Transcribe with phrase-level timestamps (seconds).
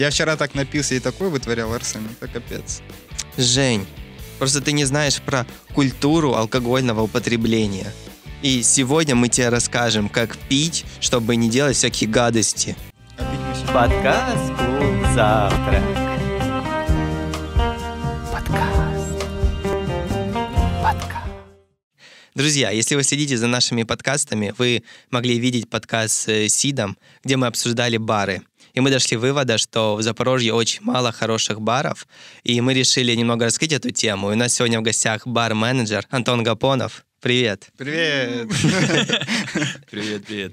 [0.00, 2.80] Я вчера так напился и такой вытворял, Арсен, это капец.
[3.36, 3.86] Жень,
[4.38, 7.92] просто ты не знаешь про культуру алкогольного употребления.
[8.40, 12.76] И сегодня мы тебе расскажем, как пить, чтобы не делать всякие гадости.
[13.74, 15.82] Подкаст «Клуб Завтрак».
[18.32, 19.24] Подкаст.
[20.82, 21.30] Подкаст.
[22.34, 27.48] Друзья, если вы следите за нашими подкастами, вы могли видеть подкаст с Сидом, где мы
[27.48, 28.40] обсуждали бары.
[28.74, 32.06] И мы дошли вывода, что в Запорожье очень мало хороших баров,
[32.44, 34.30] и мы решили немного раскрыть эту тему.
[34.30, 37.04] И у нас сегодня в гостях бар-менеджер Антон Гапонов.
[37.20, 37.68] Привет.
[37.76, 38.48] Привет.
[39.90, 40.52] Привет, привет.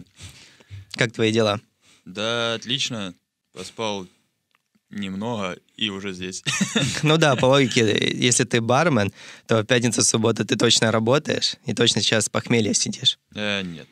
[0.97, 1.61] Как твои дела?
[2.03, 3.13] Да, отлично.
[3.53, 4.07] Поспал
[4.89, 6.43] немного и уже здесь.
[7.03, 9.13] Ну да, по логике, если ты бармен,
[9.45, 13.17] то в пятницу, субботу ты точно работаешь и точно сейчас с похмелья сидишь.
[13.35, 13.87] Э, нет.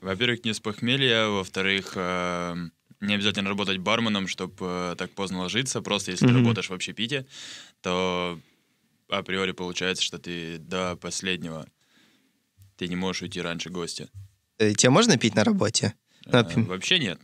[0.00, 2.56] Во-первых, не с похмелья, во-вторых, э,
[3.00, 5.80] не обязательно работать барменом, чтобы так поздно ложиться.
[5.80, 6.34] Просто если Мгм.
[6.34, 7.26] ты работаешь в общепите,
[7.80, 8.38] то
[9.08, 11.66] априори получается, что ты до последнего
[12.76, 14.08] ты не можешь уйти раньше гостя.
[14.58, 15.94] Э, Тебе можно пить на работе?
[16.26, 17.18] Э, Напим- вообще нет.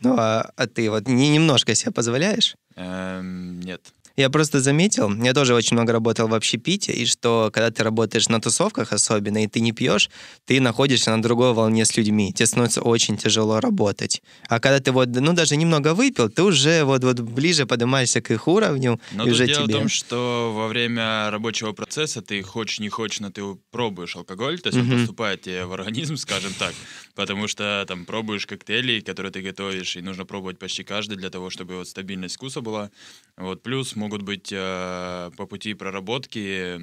[0.00, 2.56] Ну, а, а ты вот не, немножко себе позволяешь?
[2.76, 3.92] Эм, нет.
[4.16, 8.28] Я просто заметил, я тоже очень много работал в общепите, и что когда ты работаешь
[8.28, 10.08] на тусовках особенно, и ты не пьешь,
[10.46, 14.22] ты находишься на другой волне с людьми, тебе становится очень тяжело работать.
[14.48, 18.30] А когда ты вот, ну, даже немного выпил, ты уже вот, вот ближе поднимаешься к
[18.30, 19.74] их уровню, Но и уже дело тебе...
[19.74, 23.42] в том, что во время рабочего процесса ты хочешь, не хочешь, но ты
[23.72, 24.96] пробуешь алкоголь, то есть он Мгм.
[24.98, 26.76] поступает тебе в организм, скажем так,
[27.14, 31.50] потому что там пробуешь коктейли, которые ты готовишь, и нужно пробовать почти каждый для того,
[31.50, 32.90] чтобы вот стабильность вкуса была.
[33.36, 36.80] Вот плюс могут быть э, по пути проработки,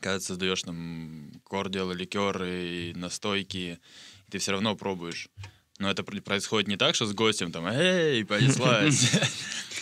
[0.00, 3.78] когда ты создаешь там кордиал, ликеры, и настойки,
[4.30, 5.28] ты все равно пробуешь.
[5.78, 9.12] Но это пр- происходит не так, что с гостем там, эй, понеслась.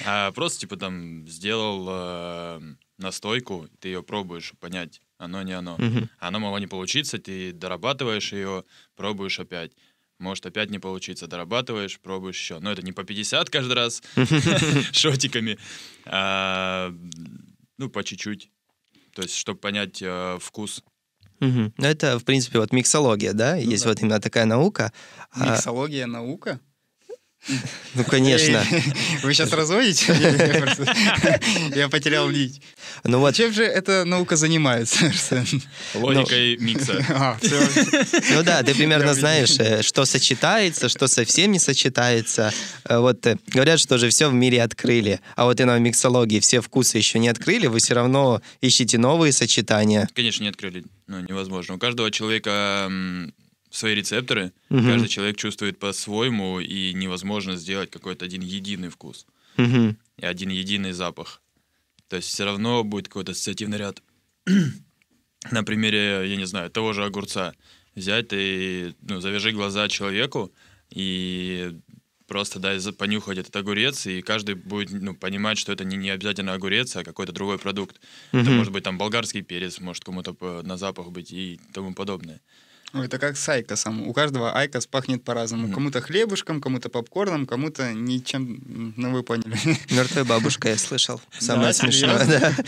[0.04, 2.60] А просто, типа, там, сделал э,
[2.98, 5.76] настойку, ты ее пробуешь, понять, оно не оно.
[5.78, 6.10] Мгм.
[6.18, 8.64] Оно могло не получиться, ты дорабатываешь ее,
[8.96, 9.72] пробуешь опять.
[10.18, 12.58] Может опять не получиться, дорабатываешь, пробуешь еще.
[12.58, 14.02] Но это не по 50 каждый раз
[14.92, 15.58] шотиками,
[16.04, 16.92] а,
[17.78, 18.50] ну, по чуть-чуть.
[19.14, 20.82] То есть, чтобы понять э, вкус.
[21.40, 21.72] Мгм.
[21.76, 23.56] Ну, это, в принципе, вот миксология, да?
[23.56, 23.90] Есть да.
[23.90, 24.92] вот именно такая наука.
[25.32, 26.60] А, Миксология наука?
[27.94, 28.64] ну, конечно.
[29.22, 30.14] Вы сейчас разводите?
[31.74, 32.60] Я потерял нить.
[33.04, 35.62] Ну вот, Чем же эта наука занимается, Арсен?
[35.94, 37.04] Логикой микса.
[37.10, 37.38] А.
[38.30, 42.52] Ну да, ты примерно знаешь, э, что сочетается, что совсем не сочетается.
[42.84, 46.38] Э, Вот э, говорят, что же все в мире открыли, а вот и на миксологии
[46.38, 50.08] все вкусы еще не открыли, вы все равно ищете новые сочетания.
[50.14, 50.84] Конечно, не открыли.
[51.08, 51.74] Ну, невозможно.
[51.74, 52.88] У каждого человека
[53.72, 54.52] свои рецепторы.
[54.68, 54.86] Мгм.
[54.86, 59.96] Каждый человек чувствует по-своему, и невозможно сделать какой-то один единый вкус Мгм.
[60.18, 61.42] и один единый запах.
[62.08, 64.02] То есть все равно будет какой-то ассоциативный ряд.
[65.50, 67.54] На примере, я не знаю, того же огурца.
[67.94, 70.52] Взять и ну, завяжи глаза человеку
[70.90, 71.72] и
[72.26, 76.54] просто дай понюхать этот огурец, и каждый будет ну, понимать, что это не, не обязательно
[76.54, 78.00] огурец, а какой-то другой продукт.
[78.32, 78.56] Это Мгм.
[78.56, 82.40] может быть там болгарский перец, может кому-то на запах быть и тому подобное.
[82.94, 84.06] Ой, Это как с айкосом.
[84.06, 85.64] У каждого айкос пахнет по-разному.
[85.64, 85.74] Мгм.
[85.74, 88.92] Кому-то хлебушком, кому-то попкорном, кому-то ничем.
[88.96, 89.56] Ну, вы поняли.
[89.90, 91.20] Мертвая бабушка, я слышал.
[91.38, 92.40] Самое Да, смешное, серьезно?
[92.56, 92.64] да.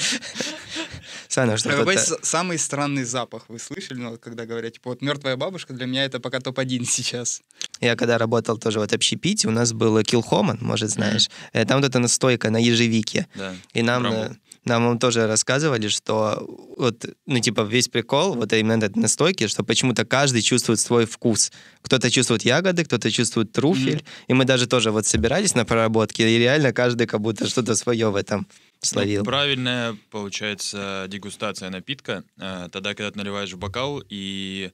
[1.28, 5.72] Саня, что Какой самый странный запах вы слышали, ну, когда говорят, типа, вот мертвая бабушка
[5.72, 7.42] для меня это пока топ-1 сейчас.
[7.80, 11.28] Я когда работал тоже вот общепите, у нас был Килхоман, может, знаешь.
[11.52, 13.26] Э, Там вот эта настойка на ежевике.
[13.34, 13.54] Да.
[13.72, 14.36] И нам, Брамбл.
[14.64, 16.44] Нам тоже рассказывали, что
[16.76, 21.52] вот, ну, типа, весь прикол, вот именно этой настойки, что почему-то каждый чувствует свой вкус.
[21.82, 24.04] Кто-то чувствует ягоды, кто-то чувствует труфель.
[24.26, 28.10] И мы даже тоже вот собирались на проработке, и реально каждый как будто что-то свое
[28.10, 28.46] в этом
[28.80, 29.20] словил.
[29.20, 34.70] Ну, правильная, получается, дегустация напитка э, тогда, когда ты наливаешь в бокал и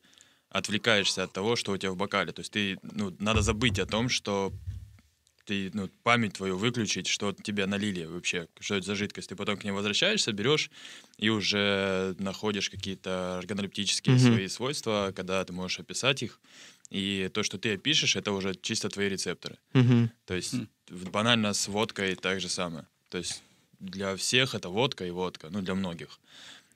[0.50, 2.32] отвлекаешься от того, что у тебя в бокале.
[2.32, 4.52] То есть ты, ну, надо забыть о том, что
[5.50, 9.30] ты, ну, память твою выключить, что тебе налили вообще, что это за жидкость.
[9.30, 10.70] Ты потом к ней возвращаешься, берешь
[11.18, 14.24] и уже находишь какие-то органолептические Мгм.
[14.26, 16.38] свои свойства, когда ты можешь описать их.
[16.90, 19.56] И то, что ты опишешь, это уже чисто твои рецепторы.
[19.72, 20.10] Мгм.
[20.24, 20.54] То есть
[20.88, 22.84] в- банально с водкой так же самое.
[23.08, 23.42] То есть
[23.80, 26.20] для всех это водка и водка, ну для многих.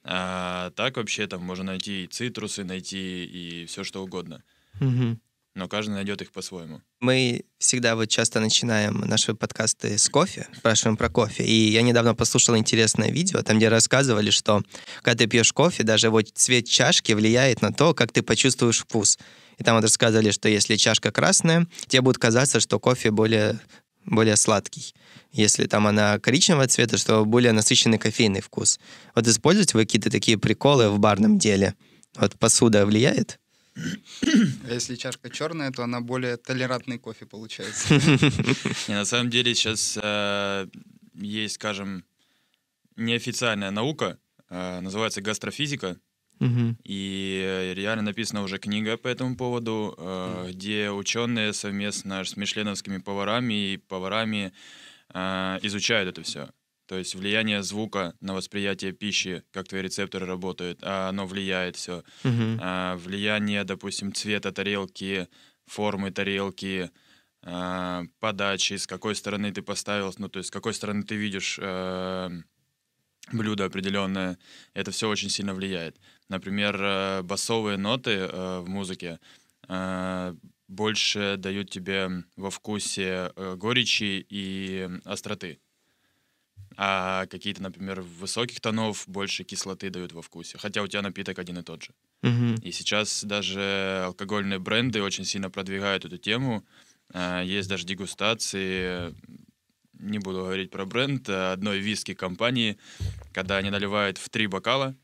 [0.03, 4.43] А так вообще там можно найти и цитрусы, найти и все что угодно.
[4.81, 5.21] Мгм.
[5.55, 6.81] Но каждый найдет их по-своему.
[7.01, 11.45] Мы всегда вот часто начинаем наши подкасты с кофе, спрашиваем про кофе.
[11.45, 14.63] И я недавно послушал интересное видео, там, где рассказывали, что
[15.03, 19.17] когда ты пьешь кофе, даже вот цвет чашки влияет на то, как ты почувствуешь вкус.
[19.59, 23.61] И там вот рассказывали, что если чашка красная, тебе будет казаться, что кофе более
[24.05, 24.95] более сладкий.
[25.33, 28.79] Если там она коричневого цвета, что более насыщенный кофейный вкус.
[29.15, 31.75] Вот используете вы какие-то такие приколы в барном деле?
[32.17, 33.39] Вот посуда влияет?
[33.77, 37.95] А если чашка черная, то она более толерантный кофе получается.
[38.89, 40.67] Не, на самом деле сейчас э,
[41.15, 42.05] есть, скажем,
[42.97, 44.19] неофициальная наука,
[44.49, 45.99] э, называется гастрофизика,
[46.85, 52.99] и э, реально написана уже книга по этому поводу, э, где ученые совместно с мишленовскими
[52.99, 54.53] поварами и поварами
[55.63, 56.51] изучают это все.
[56.87, 62.03] То есть влияние звука на восприятие пищи, как твои рецепторы работают, а оно влияет все.
[62.25, 62.59] Мгм.
[62.61, 65.29] а, влияние, допустим, цвета тарелки,
[65.67, 66.91] формы тарелки,
[67.43, 71.59] а, подачи, с какой стороны ты поставил, ну, то есть с какой стороны ты видишь
[71.61, 72.31] э,
[73.33, 74.39] блюдо определенное,
[74.75, 75.99] это все очень сильно влияет.
[76.29, 79.19] Например, э, басовые ноты э, в музыке
[79.69, 80.35] э,
[80.69, 85.61] больше дают тебе во вкусе э, горечи и остроты.
[86.77, 90.59] А какие-то, например, высоких тонов больше кислоты дают во вкусе.
[90.59, 91.91] Хотя у тебя напиток один и тот же.
[92.23, 92.55] Мгм.
[92.57, 96.65] И сейчас даже алкогольные бренды очень сильно продвигают эту тему.
[97.13, 99.15] А, Есть даже дегустации,
[99.99, 102.77] не буду говорить про бренд, а одной виски-компании,
[103.33, 104.95] когда они наливают в три бокала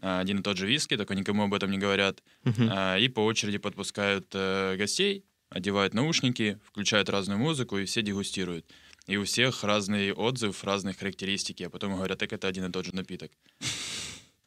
[0.00, 2.22] а, один и тот же виски, только никому об этом не говорят,
[2.70, 8.66] а, и по очереди подпускают э, гостей, одевают наушники, включают разную музыку, и все дегустируют.
[9.08, 12.84] И у всех разный отзыв, разные характеристики, а потом говорят, так это один и тот
[12.84, 13.30] же напиток.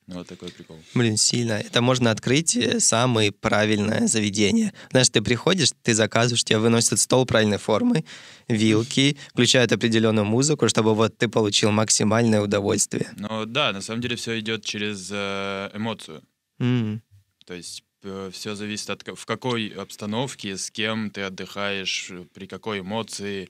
[0.08, 0.78] Ну, Вот такой прикол.
[0.94, 1.54] Блин, сильно.
[1.54, 4.74] Это можно открыть э, самое правильное заведение.
[4.90, 8.04] Знаешь, ты приходишь, ты заказываешь, тебе выносят стол правильной формы,
[8.50, 13.10] вилки, включают определенную музыку, чтобы вот ты получил максимальное удовольствие.
[13.16, 16.24] Но да, на самом деле все идет через э, эмоцию.
[16.60, 17.02] М.
[17.46, 17.84] То есть
[18.32, 23.50] все зависит от в какой обстановке, с кем ты отдыхаешь, э, при какой эмоции.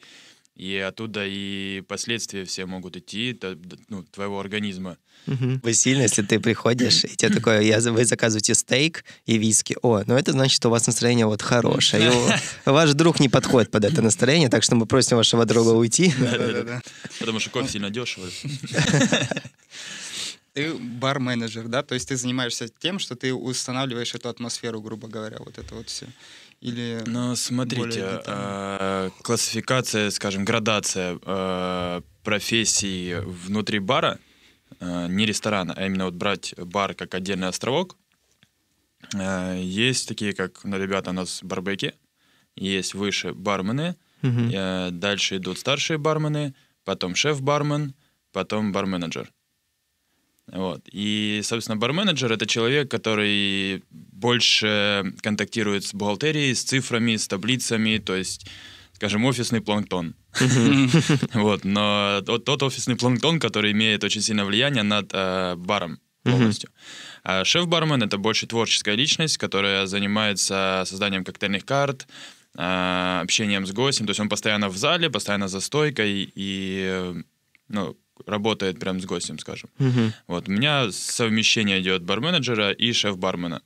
[0.55, 4.97] И оттуда и последствия все могут идти т- д- ну, твоего организма.
[5.25, 9.77] Вы сильно, если ты приходишь, и тебе такое, я, вы заказываете стейк и виски.
[9.81, 12.11] О, ну это значит, что у вас настроение вот хорошее.
[12.65, 16.13] И ваш друг не подходит под это настроение, так что мы просим вашего друга уйти.
[17.19, 18.31] Потому что кофе сильно дешевый.
[20.53, 21.81] Ты бар-менеджер, да?
[21.81, 25.87] То есть ты занимаешься тем, что ты устанавливаешь эту атмосферу, грубо говоря, вот это вот
[25.87, 26.07] все.
[26.61, 27.01] Или...
[27.07, 34.19] Но Более смотрите, э, классификация, скажем, градация э, профессий внутри бара,
[34.79, 37.97] э, не ресторана, а именно вот брать бар как отдельный островок,
[39.15, 41.95] э, есть такие, как ну, ребята у нас барбеки,
[42.55, 46.53] есть выше бармены, э, дальше идут старшие бармены,
[46.83, 47.95] потом шеф-бармен,
[48.31, 49.31] потом бар-менеджер.
[50.51, 50.81] Вот.
[50.91, 58.15] И, собственно, бар-менеджер— это человек, который больше контактирует с бухгалтерией, с цифрами, с таблицами, то
[58.15, 58.47] есть,
[58.93, 60.15] скажем, офисный планктон.
[61.33, 61.63] Вот.
[61.63, 66.69] Но тот, офисный планктон, который имеет очень сильное влияние над э, баром полностью.
[67.23, 72.07] А шеф-бармен— это больше творческая личность, которая занимается созданием коктейльных карт,
[72.57, 74.05] а, общением с гостем.
[74.05, 77.15] То есть он постоянно в зале, постоянно за стойкой и э,
[77.69, 79.69] ну, работает прям с гостем, скажем.
[79.77, 80.13] Мгм.
[80.27, 83.61] Вот, у меня совмещение идет барменеджера и шеф-бармена.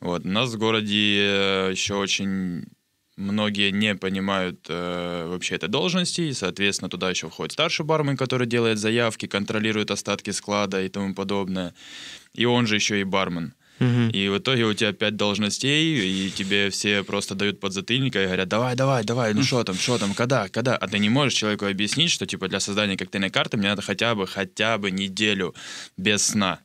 [0.00, 2.64] Вот, у нас в городе э, еще очень
[3.16, 8.46] многие не понимают э, вообще этой должности, и, соответственно, туда еще входит старший бармен, который
[8.46, 11.74] делает заявки, контролирует остатки склада и тому подобное.
[12.32, 13.54] И он же еще и бармен.
[13.80, 18.48] И в итоге у тебя пять должностей, и тебе все просто дают подзатыльника и говорят,
[18.48, 20.76] давай, давай, давай, ну что там, что там, когда, когда?
[20.76, 24.14] А ты не можешь человеку объяснить, что типа для создания коктейльной карты мне надо хотя
[24.14, 25.54] бы, хотя бы неделю
[25.96, 26.60] без сна.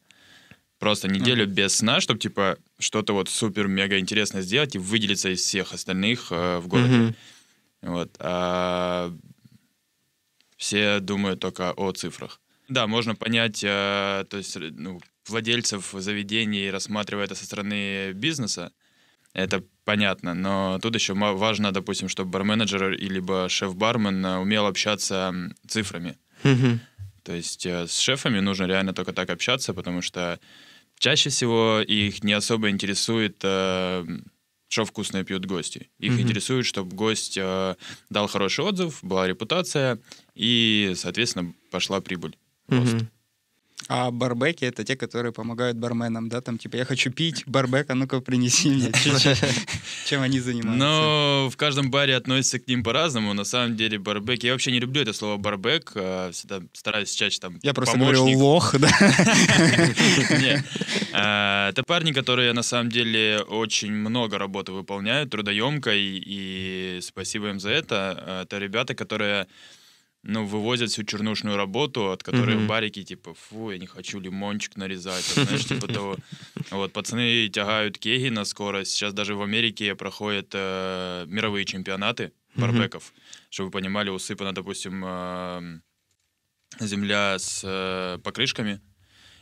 [0.77, 5.73] Просто неделю без сна, чтобы типа что-то вот супер-мега интересное сделать и выделиться из всех
[5.73, 7.15] остальных э, в городе.
[7.81, 8.13] Вот.
[8.19, 9.13] А
[10.57, 12.41] все думают только о цифрах.
[12.67, 18.71] Да, можно понять, э, то есть, ну, владельцев заведений, рассматривая это со стороны бизнеса,
[19.33, 25.33] это понятно, но тут еще важно, допустим, чтобы барменеджер или шеф-бармен э, умел общаться
[25.67, 26.17] цифрами.
[27.23, 30.39] То есть э, с шефами нужно реально только так общаться, потому что
[30.99, 34.05] чаще всего их не особо интересует, э,
[34.69, 35.89] что вкусное пьют гости.
[35.99, 36.21] Их Мгм.
[36.21, 37.37] интересует, чтобы гость
[38.09, 39.99] дал хороший отзыв, была репутация
[40.33, 42.37] и, соответственно, пошла прибыль.
[42.67, 43.09] Мгм.
[43.87, 46.41] А барбеки— это те, которые помогают барменам, да?
[46.41, 48.91] Там типа, я хочу пить, барбек, а ну-ка принеси мне.
[50.07, 50.83] Чем- они занимаются?
[50.85, 53.33] Но в каждом баре относятся к ним по-разному.
[53.33, 54.43] На самом деле барбек...
[54.43, 55.91] Я вообще не люблю это слово барбек.
[55.95, 58.89] а, Всегда стараюсь чаще там Я просто говорю лох, да?
[61.13, 67.59] А, Это парни, которые на самом деле очень много работы выполняют, трудоемкой, и спасибо им
[67.59, 67.95] за это.
[68.25, 69.47] А, Это ребята, которые
[70.25, 72.67] ну, вывозят всю чернушную работу, от которой Мгм.
[72.67, 76.17] барики, типа, фу, я не хочу лимончик нарезать, там, знаешь, типа того.
[76.71, 78.91] Вот, пацаны тягают кеги на скорость.
[78.91, 83.13] Сейчас даже в Америке проходят э, мировые чемпионаты барбеков.
[83.49, 85.79] Чтобы вы понимали, усыпана, допустим, э,
[86.79, 88.81] земля с э, покрышками.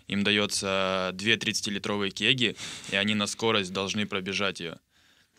[0.07, 2.57] Им дается две 30-литровые кеги,
[2.91, 4.79] и они на скорость должны пробежать ее.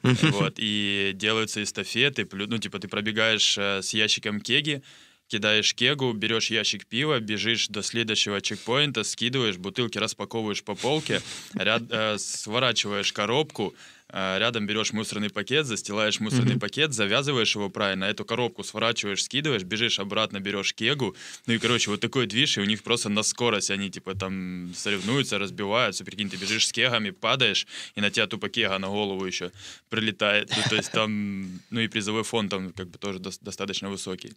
[0.03, 4.83] Вот, и делаются эстафеты, ну, типа, ты пробегаешь э, с ящиком кеги,
[5.28, 11.23] кидаешь кегу, берешь ящик пива, бежишь до следующего чекпоинта, скидываешь, бутылки распаковываешь по полке,
[11.54, 13.75] ряд- э, сворачиваешь коробку,
[14.11, 19.62] э, рядом берешь мусорный пакет, застилаешь мусорный пакет, завязываешь его правильно, эту коробку сворачиваешь, скидываешь,
[19.64, 21.16] бежишь обратно, берешь кегу,
[21.47, 24.73] ну и, короче, вот такой движ, и у них просто на скорость они, типа, там
[24.76, 27.66] соревнуются, разбиваются, прикинь, ты бежишь с кегами, падаешь,
[27.97, 29.50] и на тебя тупо кега на голову еще
[29.88, 33.88] прилетает, ну, то есть там, ну и призовой фонд там как бы тоже дос- достаточно
[33.88, 34.33] высокий.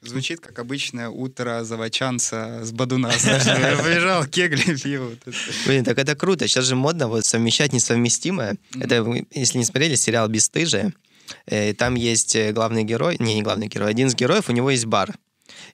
[0.00, 3.10] Звучит как обычное утро заводчанца с Бадуна.
[3.10, 5.10] Побежал, кегли, пиво.
[5.66, 6.46] Блин, так это круто.
[6.46, 8.56] Сейчас же модно вот совмещать несовместимое.
[8.78, 10.92] Это, если не смотрели, сериал «Бесстыжие».
[11.46, 14.70] Э, Там есть э, главный герой, не, не главный герой, один из героев, у него
[14.70, 15.14] есть бар.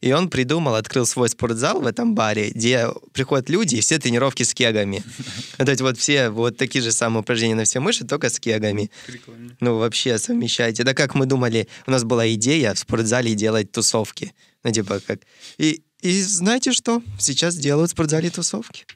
[0.00, 4.42] И он придумал, открыл свой спортзал в этом баре, где приходят люди, и все тренировки
[4.42, 5.02] с кегами.
[5.58, 8.90] То есть вот все вот такие же самые упражнения на все мышцы, только с кегами.
[9.06, 9.56] Прикольно.
[9.60, 10.80] Ну, вообще совмещать.
[10.80, 14.34] Это как мы думали, у нас была идея в спортзале делать тусовки.
[14.62, 15.20] Ну, типа как...
[15.58, 17.02] И, и знаете что?
[17.18, 18.86] Сейчас делают в спортзале тусовки.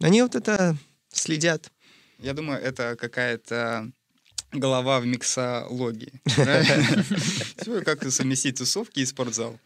[0.00, 0.76] Они вот это
[1.12, 1.70] следят.
[2.18, 3.90] Я думаю, это какая-то
[4.52, 6.12] голова в миксологии.
[7.84, 9.58] Как совместить тусовки и спортзал.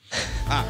[0.49, 0.65] А,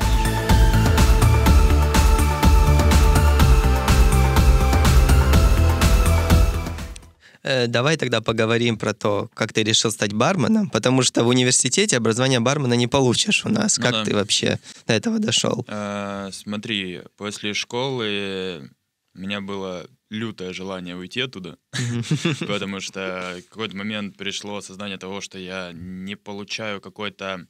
[7.44, 11.98] Э, давай тогда поговорим про то, как ты решил стать барменом, потому что в университете
[11.98, 13.76] образование бармена не получишь у нас.
[13.76, 14.04] Ну как да.
[14.04, 15.64] ты вообще до этого дошел?
[15.68, 18.70] А, Смотри, после школы
[19.14, 21.58] у меня было лютое желание уйти оттуда,
[22.40, 27.46] потому что в какой-то момент пришло осознание того, что я не получаю какой-то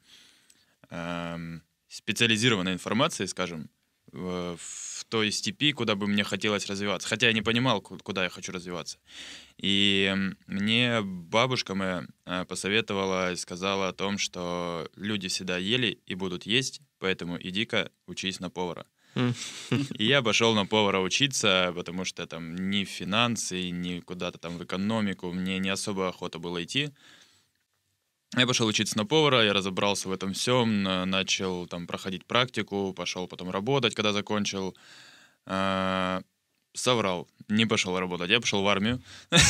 [0.91, 3.71] эм, специализированной информации, скажем,
[4.13, 4.57] в,
[5.09, 7.09] той степи, куда бы мне хотелось развиваться.
[7.09, 8.99] Хотя я не понимал, ку- куда я хочу развиваться.
[9.59, 10.15] И
[10.47, 16.47] мне бабушка моя э, посоветовала и сказала о том, что люди всегда ели и будут
[16.47, 18.87] есть, поэтому иди-ка учись на повара.
[19.99, 24.59] И я пошел на повара учиться, потому что там ни в финансы, ни куда-то там
[24.59, 26.91] в экономику мне не особо охота было идти.
[28.37, 32.93] Я пошел учиться на повара, я разобрался в этом всем, на- начал там проходить практику,
[32.93, 34.77] пошел потом работать, когда закончил.
[35.47, 36.23] А,
[36.73, 39.01] Соврал, не пошел работать, я пошел в армию.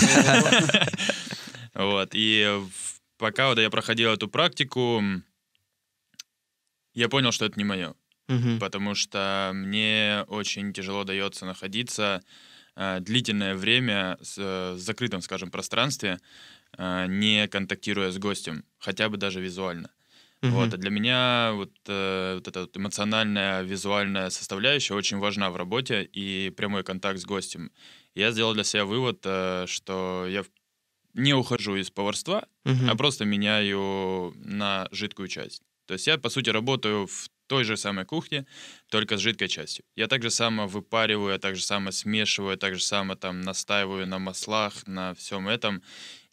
[1.74, 2.60] Вот, и
[3.18, 5.02] пока вот я проходил эту практику,
[6.92, 7.94] я понял, что это не мое
[8.28, 8.60] Мгм.
[8.60, 12.22] потому что мне очень тяжело дается находиться
[12.76, 16.18] э, длительное время с, э, в закрытом, скажем, пространстве,
[16.78, 19.90] э, не контактируя с гостем, хотя бы даже визуально.
[20.42, 20.72] Мгм.
[20.72, 25.56] Вот, а для меня вот, э, вот эта вот эмоциональная, визуальная составляющая очень важна в
[25.56, 27.72] работе и прямой контакт с гостем.
[28.14, 30.44] Я сделал для себя вывод, э, что я
[31.14, 32.90] не ухожу из поварства, Мгм.
[32.90, 35.62] а просто меняю на жидкую часть.
[35.86, 38.46] То есть я, по сути, работаю в той же самой кухне,
[38.88, 39.84] только с жидкой частью.
[39.96, 44.06] Я так же само выпариваю, я так же само смешиваю, так же само там настаиваю
[44.06, 45.82] на маслах, на всем этом.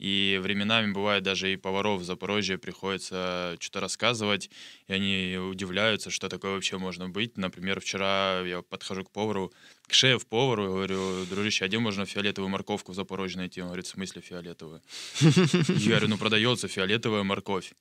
[0.02, 4.50] И временами бывает даже и поваров в Запорожье приходится что-то рассказывать,
[4.88, 7.38] и они удивляются, что такое вообще можно быть.
[7.38, 9.54] Например, вчера я подхожу к повару,
[9.88, 13.62] к шеф-повару, говорю, дружище, а где можно фиолетовую морковку в Запорожье найти?
[13.62, 14.82] Он говорит, в смысле фиолетовую?
[15.22, 17.74] Я говорю, ну продается фиолетовая морковь.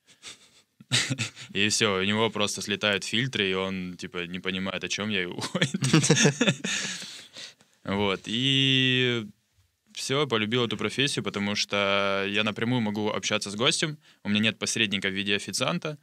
[1.53, 5.23] И все, у него просто слетают фильтры, и он, типа, не понимает, о чем я,
[5.23, 5.81] и уходит.
[7.85, 9.27] Вот, и
[9.95, 14.59] все, полюбил эту профессию, потому что я напрямую могу общаться с гостем, у меня нет
[14.59, 15.99] посредника в виде официанта,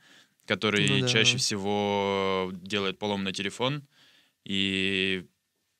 [0.45, 1.07] который Ну да.
[1.07, 3.83] чаще всего делает поломный телефон
[4.45, 5.25] и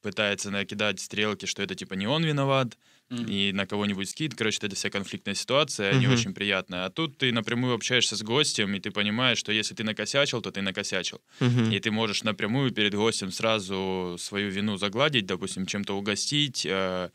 [0.01, 2.77] пытается накидать стрелки, что это типа не он виноват,
[3.09, 3.25] Мгм.
[3.25, 4.35] и на кого-нибудь скид.
[4.35, 6.13] Короче, это вся конфликтная ситуация, не Мгм.
[6.15, 6.85] очень приятная.
[6.85, 10.51] А тут ты напрямую общаешься с гостем, и ты понимаешь, что если ты накосячил, то
[10.51, 11.21] ты накосячил.
[11.39, 11.71] Мгм.
[11.71, 17.09] И ты можешь напрямую перед гостем сразу свою вину загладить, допустим, чем-то угостить, э,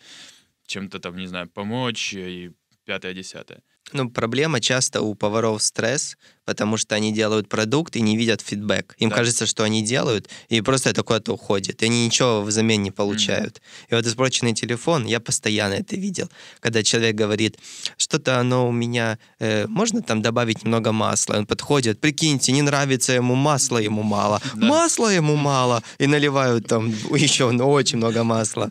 [0.67, 2.51] чем-то там, не знаю, помочь э, и
[2.87, 3.63] пятое-десятое.
[3.93, 8.95] Ну, проблема часто у поваров стресс, потому что они делают продукт и не видят фидбэк.
[8.99, 9.17] Им Да.
[9.17, 11.83] кажется, что они делают, и просто это куда-то уходит.
[11.83, 13.61] И они ничего взамен не получают.
[13.89, 16.29] И вот испорченный телефон, я постоянно это видел.
[16.61, 17.59] Когда человек говорит,
[17.97, 21.35] что-то оно у меня, э, можно там добавить немного масла?
[21.35, 24.41] Он подходит, прикиньте, не нравится ему, масла ему мало.
[24.55, 24.67] Да.
[24.67, 25.83] Масла ему мало.
[25.99, 28.71] И наливают там еще ну, очень много масла.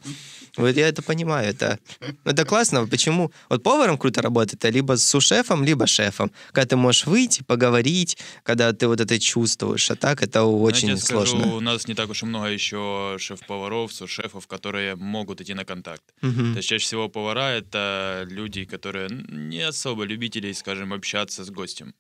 [0.58, 1.80] Вот я это понимаю, это,
[2.26, 2.88] это классно.
[2.88, 3.32] Почему?
[3.50, 6.32] Вот поваром круто работает, а либо с сушефом, либо шефом.
[6.52, 9.90] Когда ты можешь выйти, поговорить, когда ты вот это чувствуешь.
[9.92, 11.56] А так это очень я тебе скажу, сложно.
[11.56, 16.04] у нас не так уж и много еще шеф-поваров, сушефов, которые могут идти на контакт.
[16.22, 16.54] Мгм.
[16.54, 21.94] То есть чаще всего повара— это люди, которые не особо любители, скажем, общаться с гостем.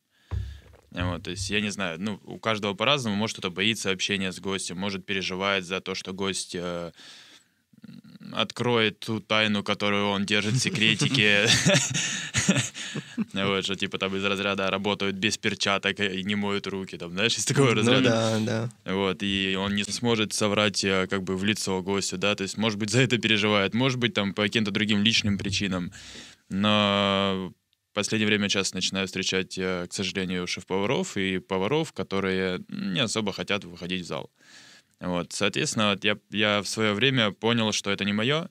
[0.92, 3.16] Вот, то есть, я не знаю, ну, у каждого по-разному.
[3.16, 6.92] Может, кто-то боится общения с гостем, может, переживает за то, что гость э,
[8.34, 11.48] откроет ту тайну, которую он держит в секретике.
[13.34, 17.38] Вот, что типа там из разряда работают без перчаток и не моют руки, там, знаешь,
[17.38, 18.02] из такого Ну разряда.
[18.10, 18.94] да, да.
[18.94, 22.58] Вот, и он не сможет соврать э, как бы в лицо гостю, да, то есть,
[22.58, 25.94] может быть, за это переживает, может быть, там по каким-то другим личным причинам,
[26.50, 27.54] но
[27.92, 33.32] в последнее время часто начинаю встречать, э, к сожалению, шеф-поваров и поваров, которые не особо
[33.32, 34.30] хотят выходить в зал.
[35.02, 38.50] Вот, соответственно, вот я, я в свое время понял, что это не мое,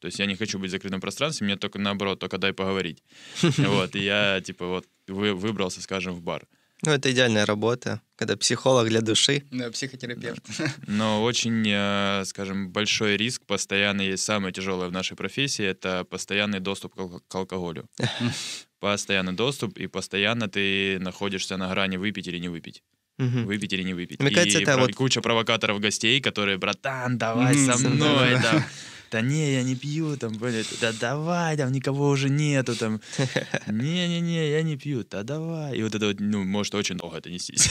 [0.00, 3.04] то есть я не хочу быть в закрытом пространстве, мне только наоборот, только дай поговорить.
[3.58, 6.48] Вот, и я, типа, вот вы, выбрался, скажем, в бар.
[6.84, 9.44] Ну, это идеальная работа, когда психолог для души.
[9.52, 10.42] Да, психотерапевт.
[10.88, 16.94] Но очень, э, скажем, большой риск постоянный, самое тяжелое в нашей профессии, это постоянный доступ
[17.28, 17.86] к алкоголю.
[18.80, 22.82] Постоянный доступ, и постоянно ты находишься на грани выпить или не выпить.
[23.18, 23.46] Мгм.
[23.46, 24.20] Выпить или не выпить.
[24.20, 28.66] Мне кажется, и это про- вот- куча провокаторов гостей, которые, братан, давай со мной, да.
[29.10, 32.98] Да не, я не пью, там, блядь, да давай, там никого уже нету, там.
[33.66, 35.76] Не-не-не, я не пью, да давай.
[35.76, 37.68] И вот это вот, ну, может очень долго это нестись.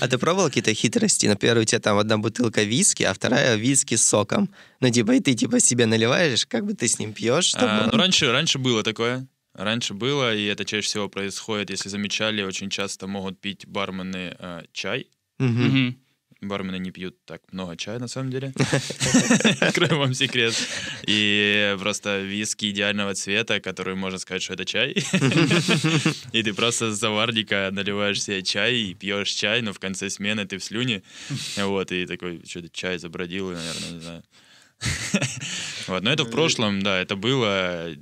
[0.00, 1.26] А ты пробовал какие-то хитрости?
[1.26, 4.50] Например, у тебя там одна бутылка виски, а вторая виски с соком.
[4.80, 7.66] Ну, типа, и ты типа себе наливаешь, как бы ты с ним пьешь, чтобы...
[7.66, 9.26] А, ну, раньше, раньше было такое.
[9.56, 14.62] Раньше было, и это чаще всего происходит, если замечали, очень часто могут пить бармены э,
[14.72, 15.08] чай.
[15.38, 15.96] Мгм.
[16.42, 18.52] Бармены не пьют так много чая, на самом деле.
[19.60, 20.54] Открою вам секрет.
[21.06, 24.90] И просто виски идеального цвета, который можно сказать, что это чай.
[26.32, 30.44] И ты просто с заварника наливаешь себе чай и пьешь чай, но в конце смены
[30.44, 31.02] ты в слюне.
[31.56, 34.22] Вот, и такой, что-то чай забродил, наверное, не знаю.
[35.86, 37.94] Вот, но это в прошлом, да, это было.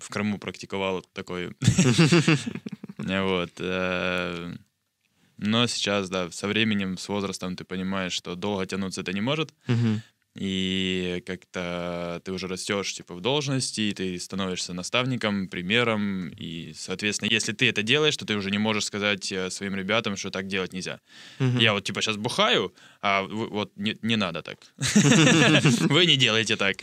[0.00, 1.56] В Крыму практиковал такой.
[2.98, 3.52] Вот.
[3.58, 4.54] э,
[5.36, 9.52] Но сейчас, да, со временем, с возрастом ты понимаешь, что долго тянуться это не может.
[10.38, 17.30] И как-то ты уже растешь типа в должности, и ты становишься наставником, примером, и, соответственно,
[17.30, 20.46] если ты это делаешь, то ты уже не можешь сказать э, своим ребятам, что так
[20.46, 21.00] делать нельзя.
[21.38, 21.58] Мгм.
[21.58, 24.58] Я вот типа сейчас бухаю, а вы- вот не, не надо так.
[25.90, 26.76] Вы не делаете так.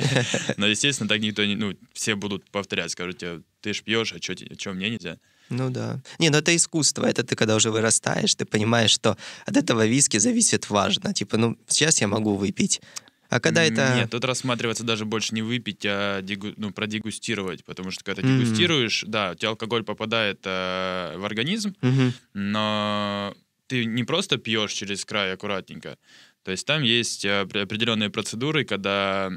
[0.57, 1.55] Но, естественно, так никто не...
[1.55, 5.17] Ну, все будут повторять, скажут тебе, ты ж пьешь, а что мне нельзя?
[5.49, 6.01] Ну да.
[6.19, 7.05] Не, ну это искусство.
[7.05, 11.13] Это ты когда уже вырастаешь, ты понимаешь, что от этого виски зависит важно.
[11.13, 12.81] Типа, ну, сейчас я могу выпить.
[13.29, 13.95] А когда это...
[13.95, 17.63] Нет, тут рассматривается даже больше не выпить, а дегу- ну, продегустировать.
[17.65, 18.37] Потому что когда ты Мгм.
[18.37, 22.13] дегустируешь, да, у тебя алкоголь попадает э, в организм, Мгм.
[22.33, 23.33] но
[23.67, 25.97] ты не просто пьешь через край аккуратненько.
[26.43, 29.31] То есть там есть э, опре- определенные процедуры, когда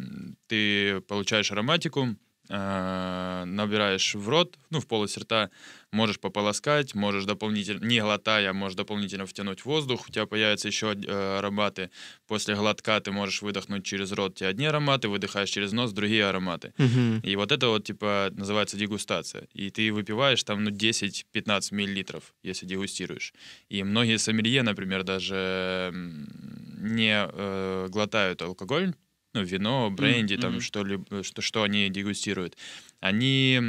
[0.49, 2.17] ты получаешь ароматику,
[2.49, 5.51] набираешь в рот, ну, в полость рта,
[5.91, 11.39] можешь пополоскать, можешь дополнительно, не глотая, можешь дополнительно втянуть воздух, у тебя появятся еще э,
[11.39, 11.91] ароматы.
[12.27, 16.27] После глотка ты можешь выдохнуть через рот, у тебя одни ароматы, выдыхаешь через нос другие
[16.27, 16.73] ароматы.
[16.79, 17.21] Мгм.
[17.21, 19.49] И вот это вот, типа, называется дегустация.
[19.53, 23.33] И ты выпиваешь там, ну, 10-15 миллилитров, если дегустируешь.
[23.69, 28.95] И многие сомелье, например, даже не э, глотают алкоголь,
[29.37, 30.43] ну, вино, бренди, Мгм.
[30.43, 32.57] там, что-либо, что, что они дегустируют.
[33.01, 33.61] Они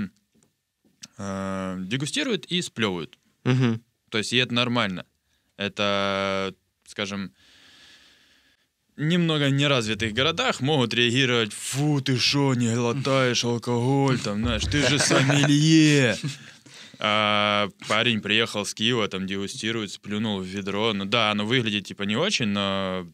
[1.17, 3.17] э, дегустируют и сплевывают.
[3.43, 3.81] Мгм.
[4.09, 5.05] То есть и это нормально.
[5.57, 6.53] Это,
[6.85, 7.33] скажем,
[8.95, 14.99] немного неразвитых городах могут реагировать, фу, ты шо, не глотаешь алкоголь, там, знаешь, ты же
[14.99, 16.15] сомелье.
[16.99, 20.93] А парень приехал с Киева, там дегустирует, сплюнул в ведро.
[20.93, 23.07] Ну да, оно выглядит типа не очень, но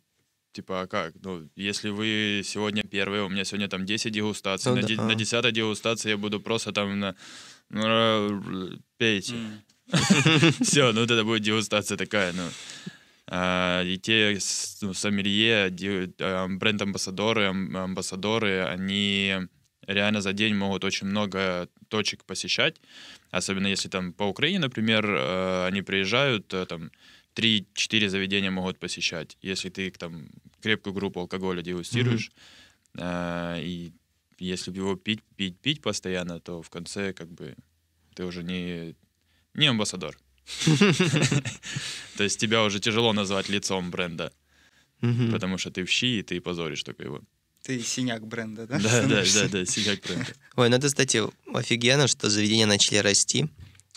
[0.53, 1.13] типа, а как?
[1.23, 4.87] Ну, если вы сегодня первые, у меня сегодня там 10 дегустаций, Ну на, да.
[4.87, 7.15] де- на 10 дегустации я буду просто там на...
[7.69, 9.33] ну, Пейте.
[10.61, 12.43] Все, ну вот это будет дегустация такая, ну.
[13.27, 15.73] А, и те с- ну, сомелье,
[16.19, 19.33] а, бренд-амбассадоры, ам- амбассадоры, они
[19.87, 22.77] реально за день могут очень много точек посещать.
[23.31, 26.91] Особенно если там по Украине, например, э, они приезжают, э, там
[27.35, 29.37] 3-4 заведения могут посещать.
[29.41, 30.29] Если ты там
[30.61, 32.31] крепкую группу алкоголя дегустируешь,
[32.97, 33.91] а, и
[34.39, 37.55] если его пить, пить, пить постоянно, то в конце как бы
[38.15, 38.95] ты уже не,
[39.53, 40.17] не амбассадор.
[42.17, 44.33] То есть тебя уже тяжело назвать лицом бренда,
[45.31, 47.21] потому что ты в щи, и ты позоришь только его.
[47.63, 48.77] Ты синяк бренда, да?
[48.77, 50.33] Да, да, да, да, синяк бренда.
[50.55, 51.21] Ой, ну это, кстати,
[51.53, 53.47] офигенно, что заведения начали расти.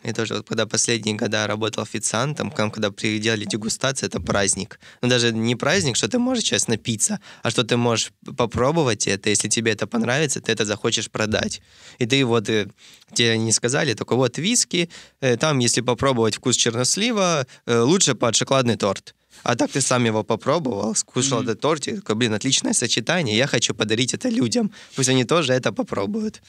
[0.06, 4.78] И тоже вот когда последние года работал официантом, к нам, когда приделали дегустации, это праздник.
[5.02, 9.30] Ну даже не праздник, что ты можешь сейчас напиться, а что ты можешь попробовать это,
[9.30, 11.60] если тебе это понравится, ты это захочешь продать.
[11.98, 12.68] И ты вот, э,
[13.14, 14.88] тебе не сказали, только вот виски,
[15.20, 19.14] э, там, если попробовать вкус чернослива, э, лучше под шоколадный торт.
[19.42, 21.48] А так ты сам его попробовал, скушал Мгм.
[21.50, 24.70] этот торт, и такой, блин, отличное сочетание, я хочу подарить это людям.
[24.94, 26.42] Пусть они тоже это попробуют.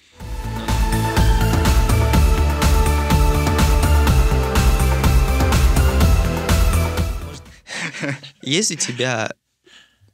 [8.42, 9.32] Есть у тебя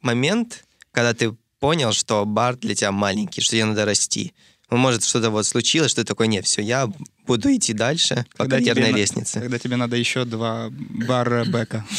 [0.01, 4.33] момент, когда ты понял, что бар для тебя маленький, что тебе надо расти?
[4.69, 6.89] Ну, может, что-то вот случилось, что ты такой, нет, все, я
[7.27, 9.39] буду идти дальше по Когда карьерной лестнице.
[9.39, 11.85] Когда тебе надо еще два бара бэка.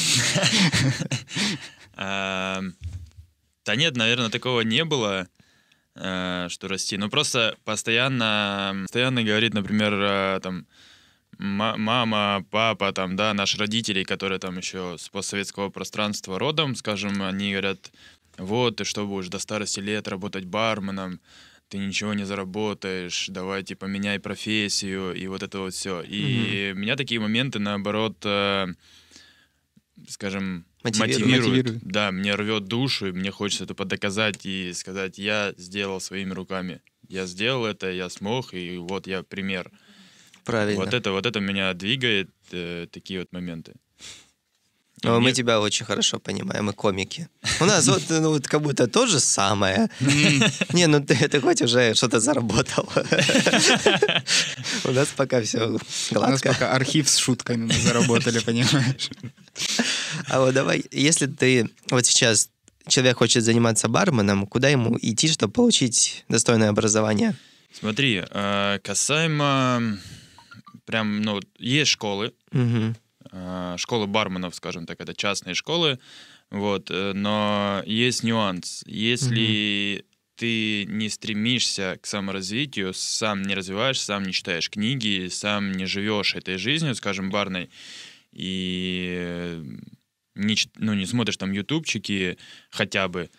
[1.96, 2.60] А,
[3.64, 5.28] Да нет, наверное, такого не было,
[5.94, 6.96] э, что расти.
[6.96, 10.66] Ну, просто постоянно, постоянно говорит, например, э, там,
[11.38, 17.52] мама, папа, там, да, наши родители, которые там еще с постсоветского пространства родом, скажем, они
[17.52, 17.90] говорят,
[18.36, 21.20] вот, ты что будешь до старости лет работать барменом,
[21.68, 26.02] ты ничего не заработаешь, давай, типа, меняй профессию, и вот это вот все.
[26.02, 28.66] И меня такие моменты, наоборот, э,
[30.08, 31.20] скажем, Мотивируют.
[31.20, 31.46] мотивируют.
[31.46, 31.84] Мотивируют.
[31.84, 36.82] Да, мне рвет душу, и мне хочется это подоказать и сказать, я сделал своими руками.
[37.08, 39.70] Я сделал это, я смог, и вот я пример.
[40.44, 40.84] Правильно.
[40.84, 43.72] Вот это, вот это меня двигает, э, такие вот моменты.
[45.02, 47.28] Но мы мне- тебя очень хорошо понимаем, мы комики.
[47.60, 49.90] У нас вот, ну, вот как будто то же самое.
[50.72, 52.88] Не, ну ты, ты хоть уже что-то заработал.
[54.84, 56.48] У нас пока все У нас гладко.
[56.52, 59.10] пока архив с шутками мы заработали, понимаешь?
[60.28, 62.48] А вот давай, если ты вот сейчас
[62.88, 67.34] человек хочет заниматься барменом, куда ему идти, чтобы получить достойное образование?
[67.78, 69.98] Смотри, э, касаемо
[70.84, 72.32] прям, ну, есть школы,
[73.32, 75.98] э, школы барменов, скажем так, это частные школы,
[76.50, 78.82] вот, э, но есть нюанс.
[78.86, 80.04] Если
[80.36, 86.34] ты не стремишься к саморазвитию, сам не развиваешь, сам не читаешь книги, сам не живешь
[86.34, 87.70] этой жизнью, скажем, барной,
[88.32, 89.64] и э,
[90.34, 92.36] не, ну, не смотришь там ютубчики
[92.70, 93.30] хотя бы,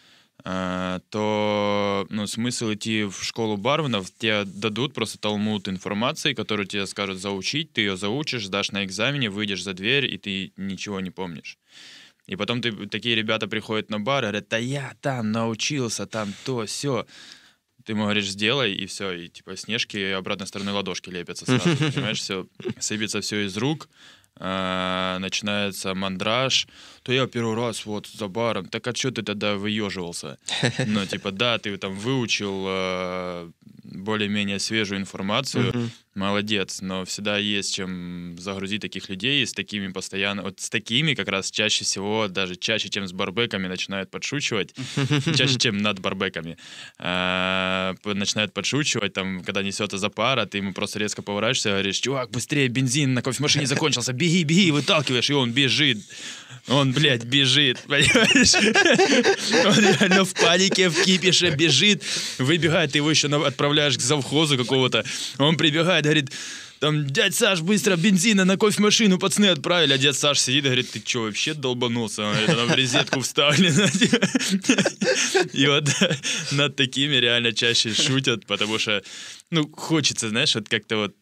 [0.43, 7.19] то ну, смысл идти в школу барменов, тебе дадут просто талмуд информации, которую тебе скажут
[7.19, 11.57] заучить, ты ее заучишь, сдашь на экзамене, выйдешь за дверь, и ты ничего не помнишь.
[12.27, 16.33] И потом ты, такие ребята приходят на бар и говорят, да я там научился, там
[16.43, 17.05] то, все.
[17.83, 22.19] Ты ему говоришь, сделай, и все, и типа снежки обратной стороной ладошки лепятся сразу, понимаешь,
[22.19, 22.47] все,
[22.79, 23.89] сыпется все из рук,
[24.37, 26.67] а, начинается мандраж,
[27.03, 30.37] то я первый раз вот за баром, так а что ты тогда выеживался?
[30.87, 33.51] Ну, типа, да, ты там выучил э,
[33.95, 35.91] более-менее свежую информацию, Мгм.
[36.15, 41.13] молодец, но всегда есть чем загрузить таких людей, и с такими постоянно, вот с такими
[41.13, 44.73] как раз чаще всего, даже чаще, чем с барбеками, начинают подшучивать,
[45.37, 46.57] чаще, чем над барбеками,
[46.99, 51.97] а, начинают подшучивать, там, когда несется за пара, ты ему просто резко поворачиваешься и говоришь,
[51.99, 55.97] чувак, быстрее, бензин на кофемашине закончился, беги, беги, выталкиваешь, и он бежит.
[56.67, 58.55] Он, блядь, бежит, понимаешь?
[59.65, 62.03] Он реально в панике, в кипише бежит,
[62.39, 63.51] выбегает, ты его еще на-
[63.85, 65.05] отправляешь к завхозу какого-то.
[65.37, 66.31] Он прибегает, говорит,
[66.79, 69.93] там, дядь Саш, быстро бензина на кофемашину пацаны отправили.
[69.93, 72.23] А дядь Саш сидит и говорит, ты что, вообще долбанулся?
[72.23, 73.89] Он говорит, в резетку вставлена.
[75.53, 75.89] И вот
[76.51, 79.01] над такими реально чаще шутят, потому что,
[79.51, 81.15] ну, хочется, знаешь, вот как-то вот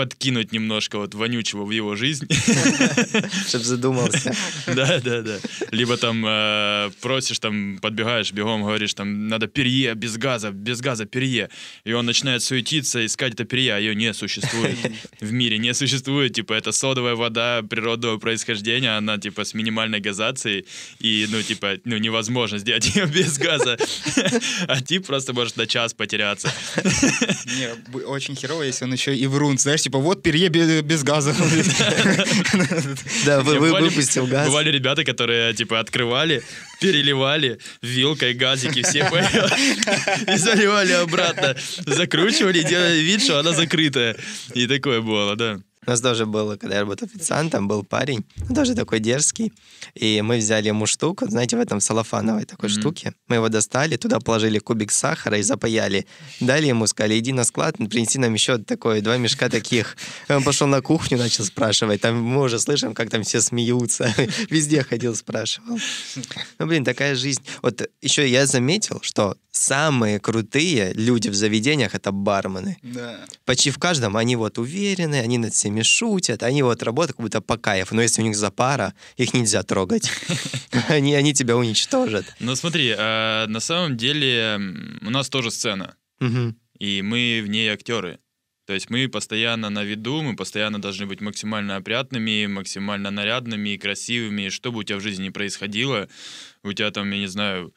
[0.00, 2.26] подкинуть немножко вот вонючего в его жизнь.
[3.48, 4.34] Чтобы задумался.
[4.66, 5.38] Да, да, да.
[5.72, 11.04] Либо там э, просишь, там подбегаешь, бегом говоришь, там надо перье без газа, без газа
[11.04, 11.50] перье.
[11.84, 14.78] И он начинает суетиться, искать это перье, а ее не существует.
[15.20, 16.32] В мире не существует.
[16.32, 20.66] Типа это содовая вода природного происхождения, она типа с минимальной газацией.
[21.00, 23.76] И, ну, типа, ну, невозможно сделать ее без газа.
[24.66, 26.50] А тип просто может на час потеряться.
[27.46, 31.34] Не, очень херово, если он еще и врун, знаешь, типа, вот перье бе- без газа.
[33.26, 34.46] Да, выпустил газ.
[34.46, 36.42] Бывали ребята, которые, типа, открывали,
[36.80, 39.00] переливали вилкой газики все
[40.32, 41.56] и заливали обратно.
[41.86, 44.16] Закручивали, делали вид, что она закрытая.
[44.54, 45.58] И такое было, да.
[45.90, 49.52] У нас тоже было, когда я работал официантом, был парень, ну, тоже такой дерзкий,
[49.96, 52.78] и мы взяли ему штуку, знаете, в этом салофановой такой Мгм.
[52.80, 56.06] штуке, мы его достали, туда положили кубик сахара и запаяли.
[56.38, 59.96] Дали ему, сказали, иди на склад, принеси нам еще такой, два мешка таких.
[60.28, 64.14] И Он пошел на кухню, начал спрашивать, там мы уже слышим, как там все смеются,
[64.48, 65.76] везде ходил, спрашивал.
[66.60, 67.42] Ну, блин, такая жизнь.
[67.62, 73.20] Вот еще я заметил, что самые крутые люди в заведениях— это бармены Да.
[73.44, 77.40] почти в каждом они вот уверены, они над всеми шутят, они вот работают как будто
[77.40, 77.94] по кайфу.
[77.94, 80.10] Но если у них запара, их нельзя трогать.
[80.88, 82.24] Они, они тебя уничтожат.
[82.38, 84.58] Но смотри, а, на самом деле
[85.02, 85.94] у нас тоже сцена,
[86.78, 88.18] и мы в ней актеры.
[88.66, 94.48] То есть мы постоянно на виду, мы постоянно должны быть максимально опрятными, максимально нарядными, красивыми.
[94.48, 96.08] Что бы у тебя в жизни ни происходило,
[96.62, 97.74] у тебя там, я не знаю,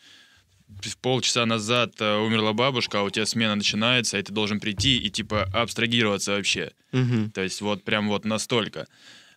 [1.02, 5.10] полчаса назад э, умерла бабушка, а у тебя смена начинается, и ты должен прийти и
[5.10, 6.72] типа абстрагироваться вообще.
[6.92, 7.32] Мгм.
[7.32, 8.88] То есть вот прям вот настолько.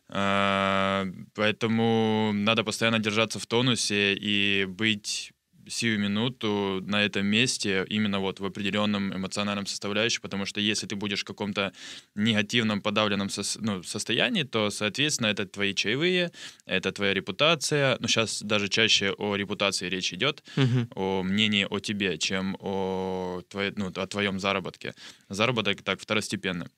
[0.08, 5.32] А, Поэтому надо постоянно держаться в тонусе и быть
[5.68, 10.96] сию минуту на этом месте именно вот в определенном эмоциональном составляющем, потому что если ты
[10.96, 11.72] будешь в каком-то
[12.14, 16.30] негативном, подавленном сос- ну, состоянии, то, соответственно, это твои чаевые,
[16.66, 17.96] это твоя репутация.
[18.00, 20.88] Ну, сейчас даже чаще о репутации речь идет, Мгм.
[20.94, 24.94] о мнении о тебе, чем о, твоей, ну, о твоем заработке.
[25.28, 26.70] Заработок так второстепенно.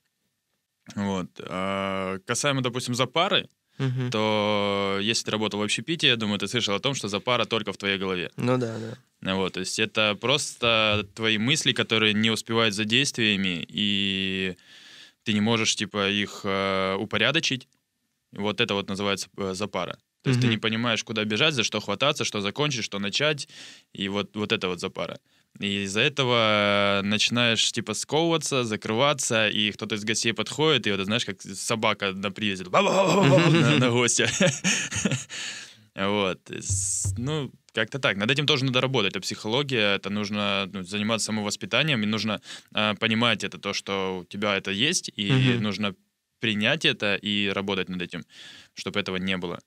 [0.96, 1.29] Вот.
[1.46, 3.48] А касаемо, допустим, запары,
[3.79, 4.11] Мгм.
[4.11, 7.73] то если ты работал в общепите, я думаю, ты слышал о том, что запара только
[7.73, 8.31] в твоей голове.
[8.37, 9.35] Ну да, да.
[9.35, 14.57] Вот, то есть это просто твои мысли, которые не успевают за действиями, и
[15.25, 17.69] ты не можешь, типа, их э, упорядочить.
[18.33, 19.99] Вот это вот называется э, запара.
[20.23, 23.49] То есть ты не понимаешь, куда бежать, за что хвататься, что закончить, что начать,
[23.93, 25.19] и вот, вот это вот запара.
[25.61, 31.25] И из-за этого начинаешь, типа, сковываться, закрываться, и кто-то из гостей подходит, и вот, знаешь,
[31.25, 34.29] как собака на привязи, на гостя.
[35.94, 36.38] Вот.
[36.51, 38.16] С- Ну, как-то так.
[38.16, 39.12] Над этим тоже надо работать.
[39.12, 42.40] Это психология, это нужно ну, заниматься самовоспитанием, и нужно
[42.73, 45.62] а, понимать это, то, что у тебя это есть, и Мгм.
[45.62, 45.94] нужно
[46.40, 48.23] принять это и работать над этим,
[48.75, 49.59] чтобы этого не было.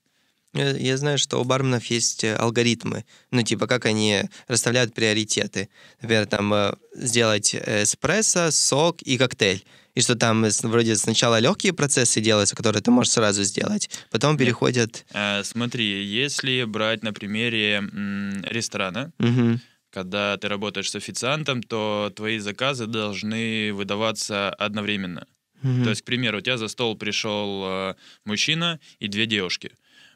[0.54, 5.68] Я, я знаю, что у барменов есть э, алгоритмы, ну, типа, как они расставляют приоритеты.
[6.02, 9.64] Например, там э, сделать эспрессо, сок и коктейль.
[9.94, 14.36] И что там э, вроде сначала легкие процессы делаются, которые ты можешь сразу сделать, потом
[14.36, 15.06] переходят...
[15.12, 19.60] А, смотри, если брать на примере м, ресторана, Мгм.
[19.90, 25.26] когда ты работаешь с официантом, то твои заказы должны выдаваться одновременно.
[25.62, 25.84] Мгм.
[25.84, 27.94] То есть, к примеру, у тебя за стол пришел э,
[28.26, 29.70] мужчина и две девушки.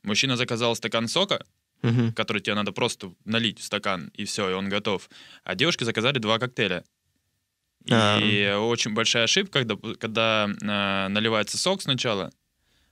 [0.06, 1.44] Мужчина заказал стакан сока,
[1.82, 2.12] Мгм.
[2.14, 5.10] который тебе надо просто налить в стакан, и все, и он готов.
[5.44, 6.84] А девушки заказали два коктейля.
[7.84, 8.58] И А.
[8.58, 12.32] очень большая ошибка, когда, когда э, наливается сок сначала,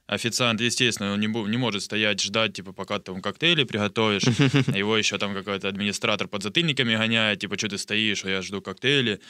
[0.07, 4.23] официант, естественно, он не, не может стоять, ждать, типа, пока ты там коктейли приготовишь.
[4.77, 8.61] Его еще там какой-то администратор под затыльниками гоняет, типа, что ты стоишь, а я жду
[8.61, 9.21] коктейли.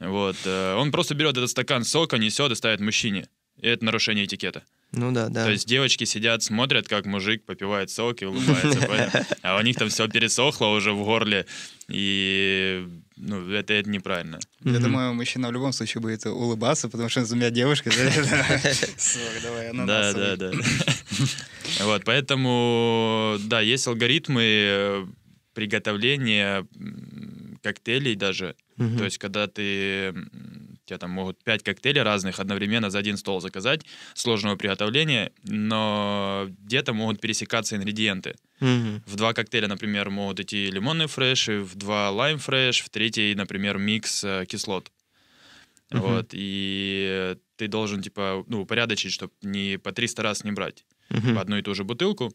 [0.00, 0.36] Вот.
[0.44, 3.28] э, Он просто берет этот стакан сока, несет и ставит мужчине.
[3.58, 4.62] И это нарушение этикета.
[4.92, 5.44] Ну да, да.
[5.44, 9.26] То есть девочки сидят, смотрят, как мужик попивает сок и улыбается.
[9.42, 11.46] А у них там все пересохло уже в горле.
[11.88, 12.86] И
[13.16, 14.38] ну, это, это неправильно.
[14.64, 17.92] Я думаю, мужчина в любом случае будет улыбаться, потому что он с двумя девушкой.
[17.96, 18.58] да,
[18.98, 20.50] Сок, давай, Да, да, да.
[21.80, 25.06] Вот, поэтому, да, есть алгоритмы э,
[25.54, 26.66] приготовления
[27.62, 28.56] коктейлей даже.
[28.76, 30.12] То есть, когда ты...
[30.92, 33.80] Тебя там могут пять коктейлей разных одновременно за один стол заказать,
[34.12, 38.34] сложного приготовления, но где-то могут пересекаться ингредиенты.
[38.60, 39.02] Мгм.
[39.06, 43.34] В два коктейля, например, могут идти лимонный фреш, и в два лайм фреш, в третий,
[43.34, 44.92] например, микс э, кислот.
[45.90, 46.02] Мгм.
[46.02, 51.38] Вот, и ты должен, типа, ну, упорядочить, чтобы не по 300 раз не брать в
[51.38, 52.34] одну и ту же бутылку.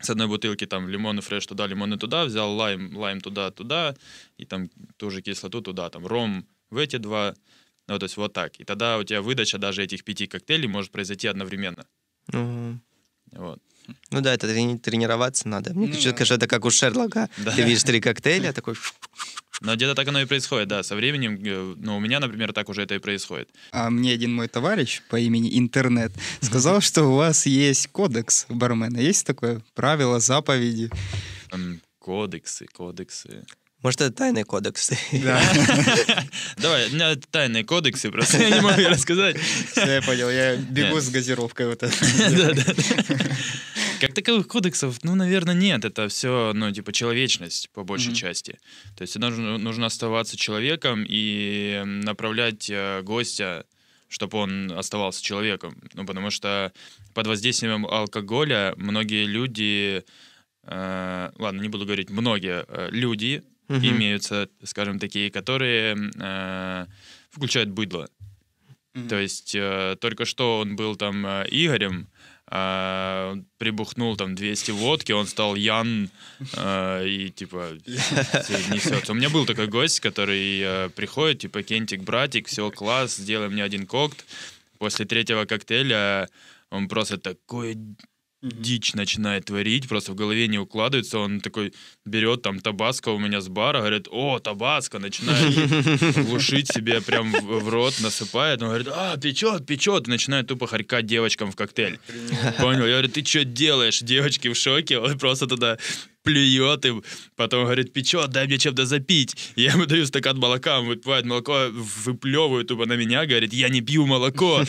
[0.00, 3.94] С одной бутылки там лимонный фреш туда, лимонный туда, взял лайм, лайм туда, туда,
[4.38, 7.34] и там ту же кислоту туда, там ром в эти два,
[7.90, 8.52] Ну, то есть вот так.
[8.60, 11.84] И тогда у тебя выдача даже этих пяти коктейлей может произойти одновременно.
[12.32, 12.78] Ну,
[13.32, 13.58] Вот.
[14.12, 15.74] ну да, это трени- тренироваться надо.
[15.74, 16.24] Мне Ну кажется, да.
[16.24, 17.28] что это как у Шерлока.
[17.38, 17.50] Да.
[17.50, 18.76] Ты видишь три коктейля, такой...
[19.60, 20.82] Но где-то так оно и происходит, да.
[20.84, 23.48] Со временем, э, ну, у меня, например, так уже это и происходит.
[23.72, 28.98] А мне один мой товарищ по имени Интернет сказал, что у вас есть кодекс бармена.
[28.98, 30.90] Есть такое правило, заповеди?
[31.52, 33.44] М, Кодексы, кодексы.
[33.82, 34.90] Может, это тайный кодекс.
[35.12, 35.40] Да,
[36.58, 39.38] Давай, тайные кодексы, просто я не могу рассказать.
[39.38, 40.28] Всё, я понял.
[40.28, 42.74] Я бегу с газировкой вот это.
[44.00, 45.84] Как таковых кодексов, ну, наверное, нет.
[45.84, 48.16] Это все, ну, типа, человечность по большей Мгм.
[48.16, 48.58] части.
[48.96, 53.66] То есть нужно, нужно оставаться человеком и направлять э, гостя,
[54.08, 55.76] чтобы он оставался человеком.
[55.92, 56.72] Ну, потому что
[57.12, 60.02] под воздействием алкоголя многие люди,
[60.64, 63.86] э, ладно, не буду говорить многие, э, люди Мгм.
[63.86, 66.86] имеются, скажем, такие, которые э,
[67.30, 68.08] включают быдло.
[69.08, 72.08] То есть э, только что он был там э, Игорем,
[72.52, 76.10] а, прибухнул там 200 водки, он стал Ян,
[76.56, 79.12] э, и типа всё несётся.
[79.12, 83.62] У меня был такой гость, который э, приходит, типа Кентик, братик, все, класс, сделай мне
[83.62, 84.24] один кокт.
[84.78, 86.28] После третьего коктейля
[86.70, 87.76] он просто такой
[88.42, 91.74] дичь начинает творить, просто в голове не укладывается, он такой
[92.06, 97.64] берет там табаско у меня с бара, говорит, о, табаско, начинает глушить себе прям в,
[97.64, 101.98] в рот, насыпает, он говорит, а, печет, печет, и начинает тупо харькать девочкам в коктейль.
[102.58, 102.86] Понял?
[102.86, 104.00] Я говорю, ты что делаешь?
[104.00, 105.78] Девочки в шоке, он просто туда
[106.22, 107.02] плюет им,
[107.36, 109.36] потом говорит, печет, дай мне чем-то запить.
[109.56, 113.80] Я ему даю стакан молока, он выпивает молоко, выплевывает тупо на меня, говорит, я не
[113.80, 114.62] пью молоко.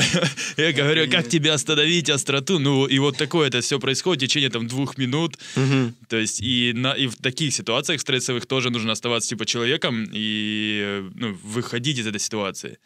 [0.56, 2.58] Я говорю, как тебе остановить остроту?
[2.58, 5.36] Ну, и вот такое это все происходит в течение там двух минут.
[6.08, 11.02] То есть и, на, и в таких ситуациях стрессовых тоже нужно оставаться типа человеком и
[11.14, 12.78] ну, выходить из этой ситуации.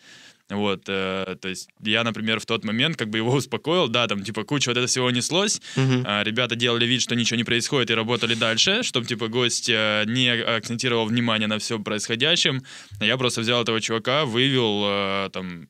[0.51, 4.23] Вот, э, то есть я, например, в тот момент как бы его успокоил, да, там
[4.23, 6.05] типа куча вот этого всего неслось, Мгм.
[6.07, 10.05] а, ребята делали вид, что ничего не происходит и работали дальше, чтобы типа гость э,
[10.07, 12.63] не акцентировал внимание на всем происходящем.
[13.01, 15.69] Я просто взял этого чувака, вывел э, там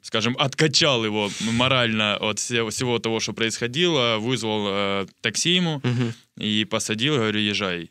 [0.00, 6.14] скажем, откачал его морально от всего, всего того, что происходило, вызвал э, такси ему, Мгм.
[6.38, 7.90] и посадил, говорю, езжай.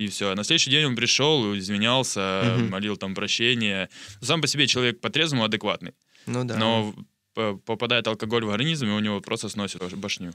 [0.00, 0.34] И все.
[0.34, 2.70] На следующий день он пришел, извинялся, Мгм.
[2.70, 3.88] молил там прощения.
[4.22, 5.92] Сам по себе человек по-трезвому адекватный.
[6.26, 6.56] Ну да.
[6.56, 6.94] Но
[7.66, 10.32] попадает алкоголь в организм, и у него просто сносит башню.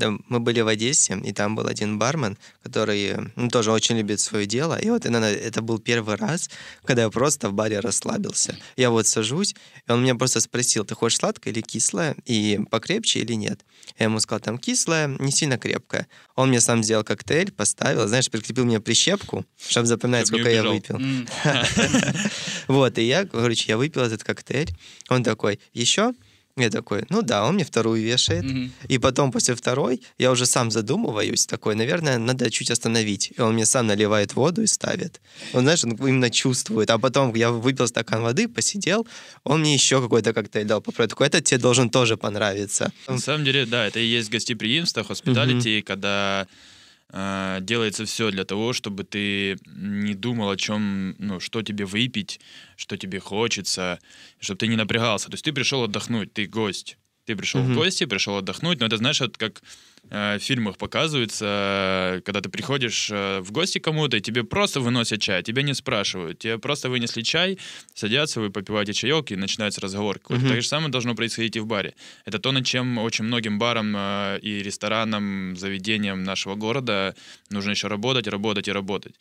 [0.00, 4.18] Да, мы были в Одессе, и там был один бармен, который ну, тоже очень любит
[4.18, 4.80] свое дело.
[4.80, 6.48] И вот иногда это был первый раз,
[6.86, 8.56] когда я просто в баре расслабился.
[8.78, 9.54] Я вот сажусь,
[9.86, 13.60] и он меня просто спросил, ты хочешь сладкое или кислое, и покрепче или нет.
[13.98, 16.08] Я ему сказал, там кислое, не сильно крепкое.
[16.34, 20.54] Он мне сам сделал коктейль, поставил, знаешь, прикрепил мне прищепку, чтобы запоминать, Чтоб не сколько
[20.54, 20.98] я выпил.
[22.68, 24.70] Вот, и я, короче, я выпил этот коктейль.
[25.10, 26.14] Он такой, еще?
[26.60, 28.44] Я такой, ну да, он мне вторую вешает.
[28.44, 28.72] Мгм.
[28.88, 33.32] И потом после второй я уже сам задумываюсь, такой, наверное, надо чуть остановить.
[33.36, 35.20] И он мне сам наливает воду и ставит.
[35.52, 36.90] Он, знаешь, он именно чувствует.
[36.90, 39.06] А потом я выпил стакан воды, посидел,
[39.44, 41.10] он мне еще какой-то коктейль дал попробовать.
[41.10, 42.92] Такой, этот тебе должен тоже понравиться.
[43.08, 46.69] На самом деле, да, это и есть гостеприимство, hospitality, когда э,
[47.12, 52.40] делается все для того, чтобы ты не думал о чем, ну, что тебе выпить,
[52.76, 53.98] что тебе хочется,
[54.38, 55.26] чтобы ты не напрягался.
[55.26, 56.96] То есть ты пришел отдохнуть, ты гость.
[57.26, 57.72] Ты пришел Мгм.
[57.72, 59.62] в гости, пришел отдохнуть, но это, знаешь, вот как
[60.10, 64.80] э, в фильмах показывается, э, когда ты приходишь э, в гости кому-то, и тебе просто
[64.80, 67.58] выносят чай, тебя не спрашивают, тебе просто вынесли чай,
[67.94, 70.44] садятся, вы попиваете чаек, и начинается разговор какой-то.
[70.44, 70.54] Мгм.
[70.54, 71.94] Так же самое должно происходить и в баре.
[72.24, 77.14] Это то, над чем очень многим барам э, и ресторанам, заведениям нашего города
[77.50, 79.14] нужно еще работать, работать и работать.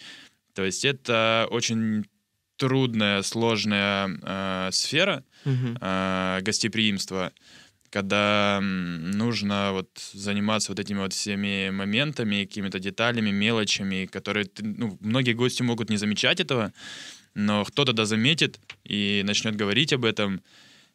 [0.56, 2.06] То есть это очень
[2.58, 5.78] трудная, сложная э, сфера Мгм.
[5.80, 7.32] э, гостеприимства,
[7.92, 14.98] когда нужно вот заниматься вот этими вот всеми моментами, какими-то деталями, мелочами, которые ты- ну,
[15.02, 16.72] многие гости могут не замечать этого,
[17.36, 20.42] но кто-то да заметит и начнет говорить об этом.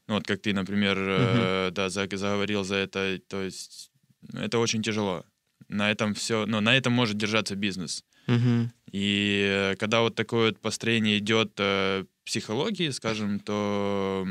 [0.08, 3.90] Ну, вот как ты, например, э, да, за- заговорил за это, то есть
[4.32, 5.24] ну, это очень тяжело.
[5.68, 8.04] На этом все, ну, на этом может держаться бизнес.
[8.26, 8.72] Мгм.
[8.92, 14.26] И э, когда вот такое вот построение идет э, психологии, скажем, то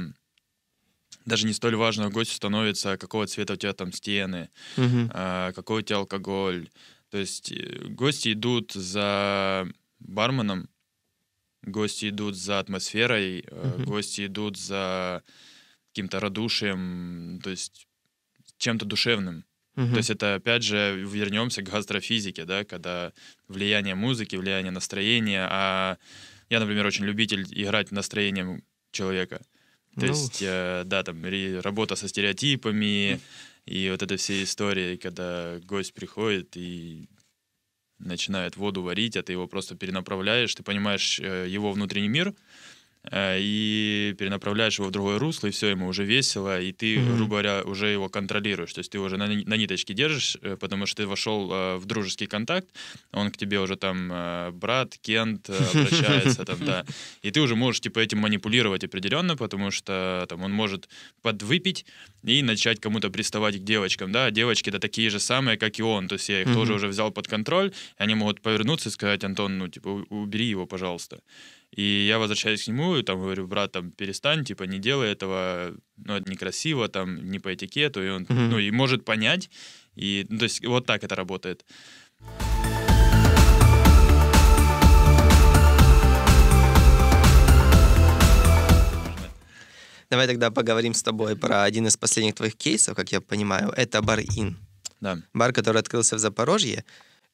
[1.25, 5.11] даже не столь важно гостю становится, какого цвета у тебя там стены, Мгм.
[5.13, 6.69] а, какой у тебя алкоголь.
[7.09, 9.67] То есть э, гости идут за
[9.99, 10.69] барменом,
[11.61, 13.85] гости идут за атмосферой, Мгм.
[13.85, 15.23] гости идут за
[15.89, 17.87] каким-то радушием, то есть
[18.57, 19.45] чем-то душевным.
[19.75, 19.91] Мгм.
[19.91, 23.11] То есть это, опять же, вернемся к гастрофизике, да, когда
[23.47, 25.97] влияние музыки, влияние настроения, а
[26.49, 29.41] я, например, очень любитель играть настроением человека.
[29.95, 30.07] То Ну.
[30.07, 31.23] есть, э, да, там
[31.61, 33.19] работа со стереотипами
[33.65, 37.07] и вот это все истории, когда гость приходит и
[37.99, 42.33] начинает воду варить, а ты его просто перенаправляешь, ты понимаешь э, его внутренний мир,
[43.11, 47.15] и перенаправляешь его в другое русло, и все, ему уже весело, и ты, Мгм.
[47.15, 48.73] грубо говоря, уже его контролируешь.
[48.73, 51.85] То есть ты уже на, на ниточке держишь, э, потому что ты вошел э, в
[51.85, 52.67] дружеский контакт,
[53.11, 56.85] он к тебе уже там э, брат, Кент э, обращается, там, да.
[57.21, 60.87] И ты уже можешь, типа, этим манипулировать определенно, потому что там он может
[61.21, 61.85] подвыпить
[62.23, 65.83] и начать кому-то приставать к девочкам, да, а девочки это такие же самые, как и
[65.83, 66.55] он, то есть я их Мгм.
[66.55, 67.67] тоже уже взял под контроль,
[67.99, 71.19] и они могут повернуться и сказать, Антон, ну, типа, убери его, пожалуйста.
[71.75, 75.73] И я возвращаюсь к нему, и там говорю, брат, там, перестань, типа, не делай этого,
[75.97, 78.49] ну, это некрасиво, там, не по этикету, и он, Мгм.
[78.51, 79.49] ну, и может понять,
[79.95, 81.65] и, ну, то есть вот так это работает.
[90.09, 93.73] Давай тогда поговорим с тобой про один из последних твоих кейсов, как я понимаю.
[93.75, 94.57] Это бар Ин.
[95.01, 95.17] Да.
[95.33, 96.85] Бар, который открылся в Запорожье.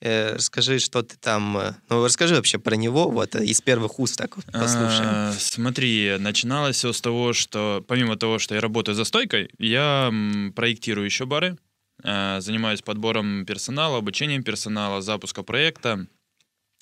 [0.02, 1.58] Э, Расскажи, что ты там...
[1.58, 5.10] э, Ну, расскажи вообще про него, вот, э, из первых уст так вот послушаем.
[5.10, 10.12] А, Смотри, начиналось все с того, что помимо того, что я работаю за стойкой, я
[10.56, 11.58] проектирую еще бары,
[12.04, 16.06] э, занимаюсь подбором персонала, обучением персонала, запуска проекта.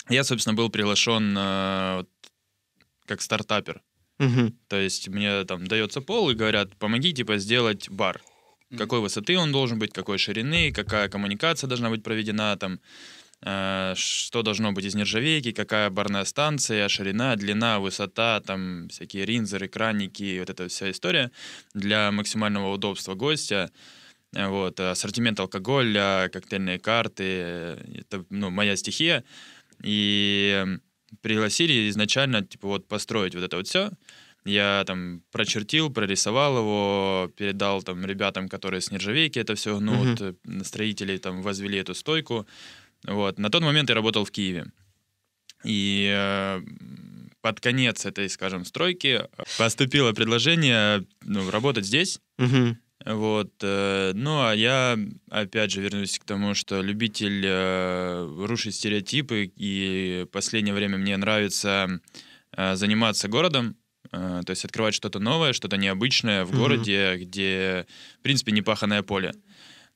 [0.10, 1.36] Я, собственно, был приглашен
[3.06, 3.82] как стартапер.
[4.20, 4.56] Мгм.
[4.68, 8.22] То есть мне там дается пол и говорят, помоги, типа, сделать бар.
[8.76, 12.80] Какой высоты он должен быть, какой ширины, какая коммуникация должна быть проведена, там,
[13.42, 19.70] э, что должно быть из нержавейки, какая барная станция, ширина, длина, высота, там, всякие ринзеры,
[19.70, 21.32] кранники, вот эта вся история
[21.74, 23.72] для максимального удобства гостя.
[24.36, 29.24] Э, Вот, ассортимент алкоголя, коктейльные карты, э, это, ну, моя стихия.
[29.84, 30.66] И
[31.22, 33.92] пригласили изначально, типа, вот построить вот это вот все.
[34.48, 40.34] Я там прочертил, прорисовал его, передал там ребятам, которые с нержавейки это все гнут, э,
[40.64, 42.48] строители там возвели эту стойку.
[43.06, 43.40] Вот.
[43.40, 44.68] На тот момент я работал в Киеве.
[45.66, 46.62] И э,
[47.42, 49.28] под конец этой, скажем, стройки
[49.58, 52.20] поступило предложение ну, работать здесь.
[52.38, 52.78] Мгм.
[53.06, 54.98] Вот, э, ну а я
[55.30, 62.02] опять же вернусь к тому, что любитель э, рушить стереотипы, и последнее время мне нравится
[62.52, 63.76] э, заниматься городом,
[64.12, 66.60] то есть открывать что-то новое, что-то необычное в Мгм.
[66.60, 67.86] городе, где,
[68.20, 69.34] в принципе, непаханное поле.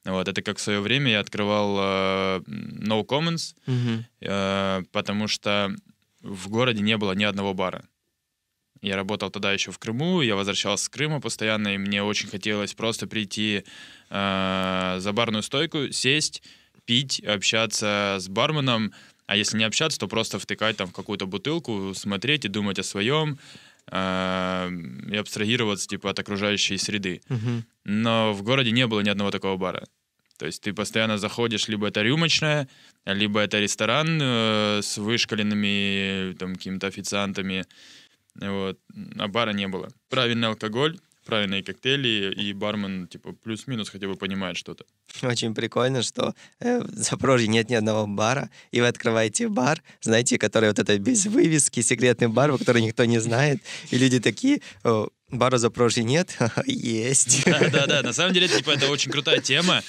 [0.03, 4.05] Вот, это как в свое время я открывал э, No Commons, Мгм.
[4.21, 5.75] э, потому что
[6.21, 7.83] в городе не было ни одного бара.
[8.81, 12.73] Я работал тогда еще в Крыму, я возвращался с Крыма постоянно, и мне очень хотелось
[12.73, 13.63] просто прийти
[14.09, 16.41] э, за барную стойку, сесть,
[16.85, 18.91] пить, общаться с барменом,
[19.27, 22.83] а если не общаться, то просто втыкать там в какую-то бутылку, смотреть и думать о
[22.83, 23.37] своем, э,
[23.91, 27.21] и абстрагироваться типа от окружающей среды.
[27.83, 29.83] Но в городе не было ни одного такого бара.
[30.37, 32.67] То есть ты постоянно заходишь, либо это рюмочная,
[33.05, 37.65] либо это ресторан э, с вышкаленными там какими-то официантами.
[38.33, 38.79] Вот.
[39.19, 39.89] А бара не было.
[40.09, 44.85] Правильный алкоголь, правильные коктейли, и бармен, типа, плюс-минус хотя бы понимает что-то.
[45.21, 50.37] Очень прикольно, что э, в Запорожье нет ни одного бара, и вы открываете бар, знаете,
[50.37, 53.61] который вот это без вывески, секретный бар, который никто не знает,
[53.91, 56.37] и люди такие, «О, бара Запорожье нет?
[56.65, 57.45] Есть.
[57.45, 59.81] Да-да-да, на самом деле, типа, это очень крутая тема.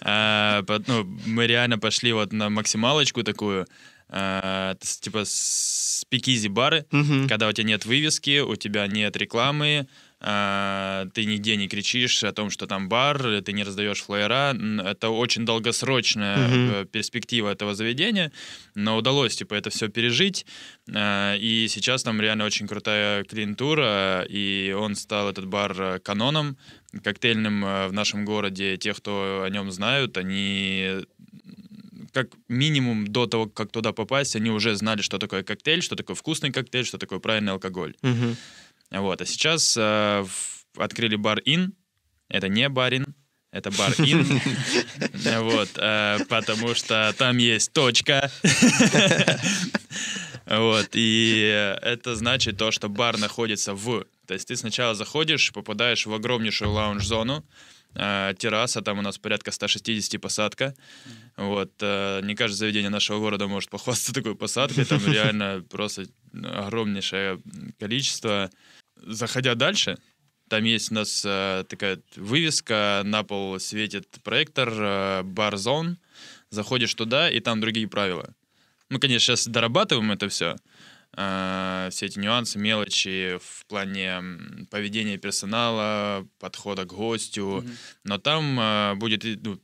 [0.00, 3.66] А, ну, мы реально пошли вот на максималочку такую,
[4.08, 7.28] а, типа, спикизи бары, Мгм.
[7.28, 9.88] когда у тебя нет вывески, у тебя нет рекламы,
[10.20, 14.50] ты нигде не кричишь о том, что там бар, ты не раздаешь флеера.
[14.52, 16.36] Н- Это очень долгосрочная
[16.82, 18.32] э, перспектива этого заведения,
[18.74, 20.44] но удалось типа это все пережить.
[20.92, 26.56] А, И сейчас там реально очень крутая клиентура, и он стал этот бар э, каноном
[27.04, 28.76] коктейльным э, в нашем городе.
[28.76, 31.04] Те, кто о нем знают, они
[32.12, 36.16] как минимум до того, как туда попасть, они уже знали, что такое коктейль, что такое
[36.16, 37.94] вкусный коктейль, что такое правильный алкоголь.
[38.02, 38.36] Мгм.
[38.90, 39.20] Вот.
[39.20, 40.24] А сейчас э,
[40.76, 41.74] открыли бар Ин.
[42.28, 43.06] Это не барин,
[43.50, 44.24] это бар Ин.
[45.42, 45.70] Вот.
[45.76, 48.30] э, Потому что там есть точка.
[50.46, 50.88] Вот.
[50.94, 54.06] И это значит то, что бар находится в...
[54.26, 57.44] То есть ты сначала заходишь, попадаешь в огромнейшую лаунж-зону,
[57.94, 60.74] э, терраса, там у нас порядка 160 посадка.
[61.36, 61.72] Вот.
[61.80, 64.86] э, Не каждое заведение нашего города может похвастаться такой посадкой.
[64.86, 67.40] Там реально просто огромнейшее
[67.78, 68.50] количество.
[69.12, 69.96] Заходя дальше,
[70.48, 75.98] там есть у нас э, такая вывеска, на пол светит проектор, э, бар-зон.
[76.50, 78.34] Заходишь туда, и там другие правила.
[78.90, 80.56] Мы, конечно, сейчас дорабатываем это все.
[81.16, 84.22] э, все эти нюансы, мелочи в плане
[84.70, 87.76] поведения персонала, подхода к гостю, Мгм.
[88.04, 89.58] но там э, будет ну,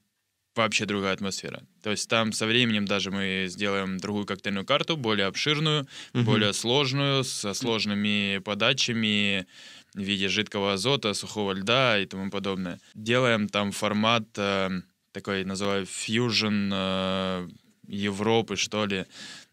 [0.55, 1.63] вообще другая атмосфера.
[1.83, 6.25] То есть там со временем даже мы сделаем другую коктейльную карту, более обширную, Мгм.
[6.25, 9.47] более сложную, со сложными подачами
[9.95, 12.79] в виде жидкого азота, сухого льда и тому подобное.
[12.95, 14.71] Делаем там формат э,
[15.13, 17.49] такой, называю, фьюжн э,
[17.87, 19.05] Европы, что ли.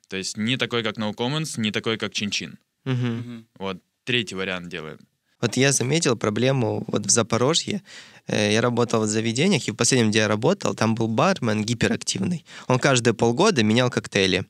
[0.08, 2.58] То есть не такой, как No Commons, не такой, как Чин-Чин.
[2.86, 3.46] Мгм.
[3.58, 5.00] Вот третий вариант делаем.
[5.40, 7.82] Вот я заметил проблему вот в Запорожье.
[8.28, 12.46] Э, Я работал в заведениях, и в последнем, где я работал, там был бармен гиперактивный.
[12.68, 14.46] Он каждые полгода менял коктейли.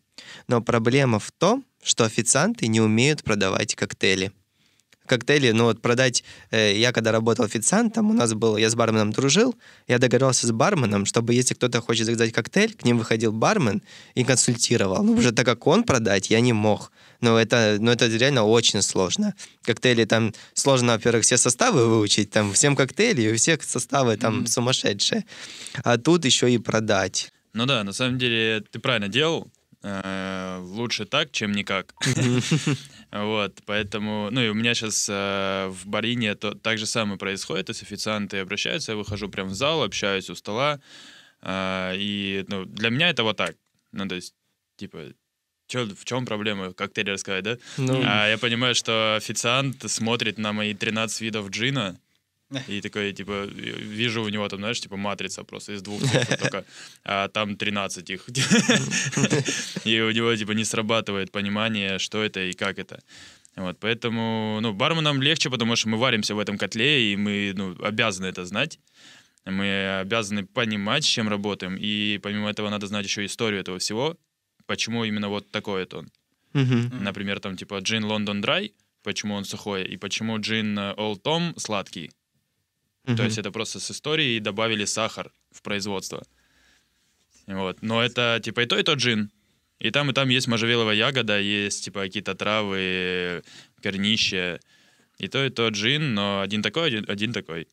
[0.47, 4.31] Но проблема в том, что официанты не умеют продавать коктейли.
[5.11, 6.23] Коктейли, ну вот продать...
[6.51, 8.57] э, Я когда работал официантом, у нас был...
[8.57, 9.53] Я с барменом дружил,
[9.87, 13.81] я договорился с барменом, чтобы если кто-то хочет заказать коктейль, к ним выходил бармен
[14.15, 15.03] и консультировал.
[15.03, 16.91] Ну, уже так как он продать, я не мог.
[17.19, 19.33] Но это, но это реально очень сложно.
[19.63, 24.37] Коктейли там сложно, во-первых, все составы выучить, там всем коктейли, и у всех составы там
[24.37, 24.47] Мгм.
[24.47, 25.25] сумасшедшие.
[25.83, 27.31] А тут еще и продать.
[27.53, 29.47] Ну да, на самом деле ты правильно делал.
[29.83, 31.93] Э, Лучше так, чем никак.
[33.11, 37.71] Вот, поэтому, ну и у меня сейчас в Барине то, так же самое происходит, то
[37.71, 40.79] есть официанты обращаются, я выхожу прям в зал, общаюсь у стола,
[41.41, 43.55] а, и ну, для меня это вот так,
[43.91, 44.33] ну то есть,
[44.77, 45.13] типа,
[45.67, 47.57] чё, в чем проблема, коктейль рассказать, да?
[47.77, 51.99] Ну, А я понимаю, что официант смотрит на мои 13 видов джина,
[52.67, 56.65] и такой, типа, вижу у него там, знаешь, типа матрица просто из двух цифр только,
[57.03, 58.25] а там 13 их.
[59.85, 62.99] И у него, типа, не срабатывает понимание, что это и как это.
[63.55, 67.75] Вот, поэтому, ну, барменам легче, потому что мы варимся в этом котле, и мы, ну,
[67.83, 68.79] обязаны это знать.
[69.45, 74.15] Мы обязаны понимать, с чем работаем, и помимо этого надо знать еще историю этого всего,
[74.67, 76.11] почему именно вот такой это он.
[76.53, 78.73] Например, там типа джин Лондон Драй,
[79.03, 82.11] почему он сухой, и почему джин э, Old Tom сладкий.
[83.05, 83.23] То Мгм.
[83.25, 86.23] есть это просто с историей добавили сахар в производство.
[87.47, 87.81] Вот.
[87.81, 89.31] Но это типа и то, и тот джин.
[89.79, 93.41] И там, и там есть можжевеловая ягода, есть типа какие-то травы,
[93.81, 94.59] корнище.
[95.17, 97.67] И то, и тот джин, но один такой, один, один такой.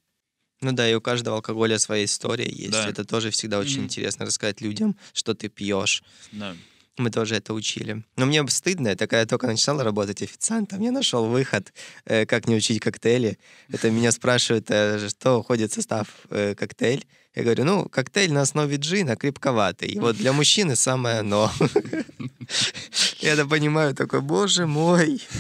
[0.63, 2.73] Ну да, и у каждого алкоголя своя история есть.
[2.73, 2.89] Да.
[2.89, 3.85] Это тоже всегда очень Мгм.
[3.85, 6.03] интересно рассказать людям, что ты пьешь.
[6.33, 6.57] Да.
[6.99, 8.05] Мы тоже это учили.
[8.17, 11.73] Но мне стыдно, я только начинал работать официантом, я нашел выход,
[12.05, 13.39] э, как не учить коктейли.
[13.73, 17.07] Это меня спрашивают, э, что входит в состав э, коктейль.
[17.35, 19.89] Я говорю, ну, коктейль на основе джина крепковатый.
[19.89, 21.53] И вот для мужчины самое оно.
[23.21, 25.23] Я это понимаю, такой, боже мой.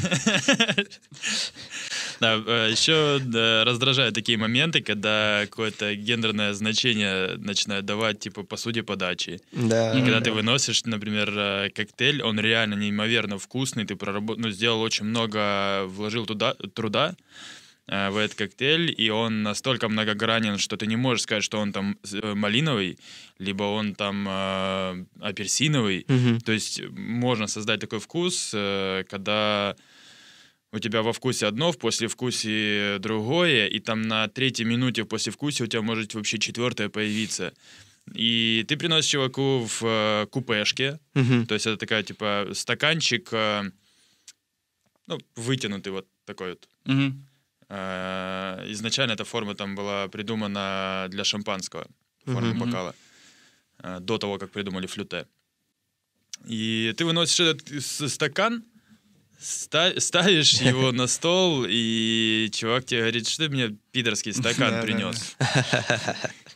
[2.21, 2.35] Да,
[2.67, 3.21] еще
[3.65, 9.41] раздражают такие моменты, когда какое-то гендерное значение начинают давать, типа, посуде подачи.
[9.53, 9.93] Да.
[9.93, 10.25] И когда да.
[10.25, 14.39] ты выносишь, например, э, коктейль, он реально неимоверно вкусный, ты проработ...
[14.39, 17.15] ну, сделал очень много, вложил туда труда
[17.87, 21.73] э, в этот коктейль, и он настолько многогранен, что ты не можешь сказать, что он
[21.73, 22.99] там э, малиновый,
[23.39, 26.05] либо он там э, апельсиновый.
[26.09, 26.41] Мгм.
[26.41, 29.77] То есть можно создать такой вкус, э, когда
[30.73, 35.63] у тебя во вкусе одно, в послевкусии другое, и там на третьей минуте в послевкусии
[35.65, 37.53] у тебя может вообще четвертое появиться.
[38.15, 41.47] И ты приносишь чуваку в э, купешке, Мгм.
[41.47, 43.71] то есть это такая, типа, стаканчик, э,
[45.07, 46.69] ну, вытянутый вот такой вот.
[46.85, 47.27] Мгм.
[47.71, 51.87] Э, Изначально эта форма там была придумана для шампанского,
[52.25, 52.59] форма Мгм.
[52.59, 52.95] бокала,
[53.83, 55.27] э, до того, как придумали флюте.
[56.47, 58.65] И ты выносишь этот стакан, ста-
[59.41, 65.37] ставишь его на стол, и чувак тебе говорит, что ты мне пидорский стакан принес.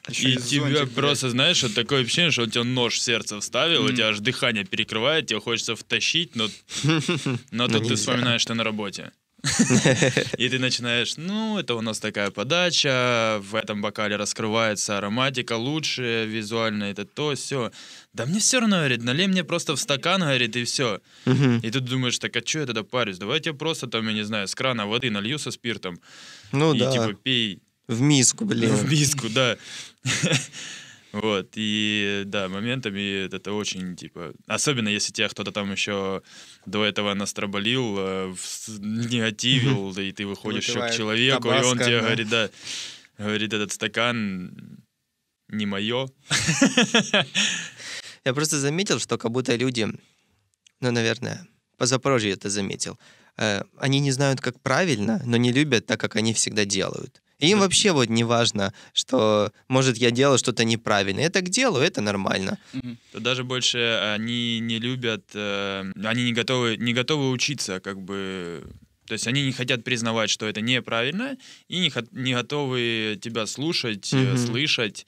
[0.08, 0.90] И тебя блядь.
[0.94, 4.18] просто, знаешь, вот такое ощущение, что он тебе нож в сердце вставил, у тебя аж
[4.18, 6.48] дыхание перекрывает, тебе хочется втащить, но,
[6.82, 6.98] но
[7.52, 7.96] Ну, тут ты нельзя.
[7.96, 9.12] вспоминаешь, что на работе.
[10.38, 16.26] И ты начинаешь, ну, это у нас такая подача, в этом бокале раскрывается ароматика лучше,
[16.26, 17.72] визуально это то, все.
[18.12, 21.00] Да мне все равно, говорит, налей мне просто в стакан, говорит, и все.
[21.26, 23.18] И тут думаешь, так а что я тогда парюсь?
[23.18, 25.98] Давайте просто там, я не знаю, с крана воды налью со спиртом.
[26.52, 28.70] Ну и да, типа пей в миску, блин.
[28.70, 29.56] в миску, да.
[31.12, 36.22] Вот, и да, моментами это очень, типа, особенно если тебя кто-то там еще
[36.64, 38.34] до этого настраболил, э,
[38.78, 42.06] негативил, да, и ты выходишь еще к человеку, и он тебе да.
[42.06, 42.50] говорит, да,
[43.18, 44.82] говорит, этот стакан
[45.48, 46.08] не мое.
[48.24, 49.86] Я просто заметил, что как будто люди,
[50.80, 51.46] ну, наверное,
[51.76, 52.98] по Запорожью это заметил,
[53.36, 57.20] э, они не знают, как правильно, но не любят так, как они всегда делают.
[57.42, 61.20] И им вообще вот не важно, что, может, я делал что-то неправильно.
[61.20, 62.56] Я так делаю, это нормально.
[63.12, 63.78] Тут даже больше
[64.14, 68.62] они не любят, э, они не готовы, не готовы учиться, как бы.
[69.06, 71.36] То есть они не хотят признавать, что это неправильно,
[71.68, 74.36] и не, не готовы тебя слушать, Мгм.
[74.36, 75.06] слышать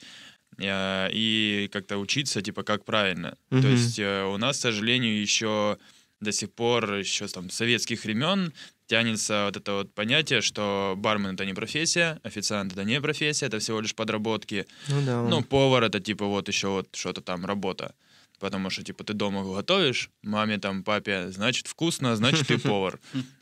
[0.59, 3.37] э, и как-то учиться, типа, как правильно.
[3.51, 3.71] То Мгм.
[3.71, 5.79] есть э, у нас, к сожалению, еще
[6.21, 8.53] до сих пор, еще там советских времен
[8.87, 13.59] тянется вот это вот понятие, что бармен это не профессия, официант это не профессия, это
[13.59, 14.67] всего лишь подработки.
[14.89, 15.23] Ну да.
[15.23, 17.95] Ну, повар это типа вот еще вот что-то там работа.
[18.41, 22.99] Потому что, типа, ты дома готовишь, маме там, папе, значит, вкусно, значит, ты повар.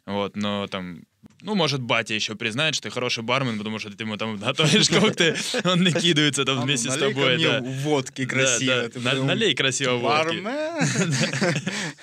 [0.07, 1.05] Вот, но там,
[1.40, 4.90] ну, может, батя еще признает, что ты хороший бармен, потому что ты ему там готовишь
[4.90, 7.43] коктейль, он накидывается там А ну, вместе с тобой.
[7.43, 7.61] да.
[7.62, 8.90] водки красиво.
[9.24, 10.40] Налей красиво водки.
[10.40, 11.14] бармен.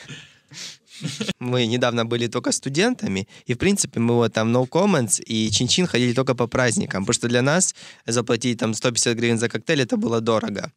[1.39, 5.87] Мы недавно были только студентами, и, в принципе, мы вот там No Comments и Чин-Чин
[5.87, 7.75] ходили только по праздникам, потому что для нас
[8.07, 10.71] заплатить там 150 гривен за коктейль это было дорого.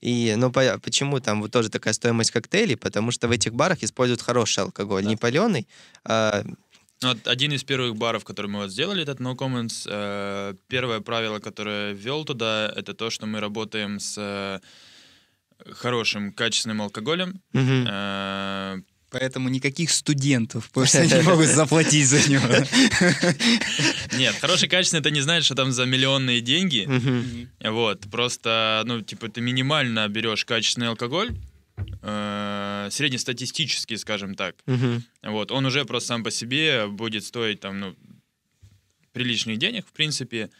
[0.00, 2.76] И, ну, по- почему там вот тоже такая стоимость коктейлей?
[2.76, 5.66] Потому что в этих барах используют хороший алкоголь, не паленый,
[6.04, 6.42] а
[7.02, 11.00] Ну, Вот один из первых баров, который мы вот сделали, этот No Comments, э, первое
[11.00, 14.58] правило, которое ввел туда, это то, что мы работаем с э,
[15.72, 17.40] хорошим, качественным алкоголем.
[17.54, 18.80] Э,
[19.10, 22.46] Поэтому никаких студентов просто не могут заплатить за него.
[24.18, 26.86] Нет, хороший, качественный, это не значит, что там за миллионные деньги.
[27.60, 31.30] Вот, просто, ну, типа, ты минимально берешь качественный алкоголь,
[32.02, 34.56] э, среднестатистический, скажем так.
[35.22, 37.96] Вот, он уже просто сам по себе будет стоить там, ну,
[39.12, 40.50] приличных денег, в принципе.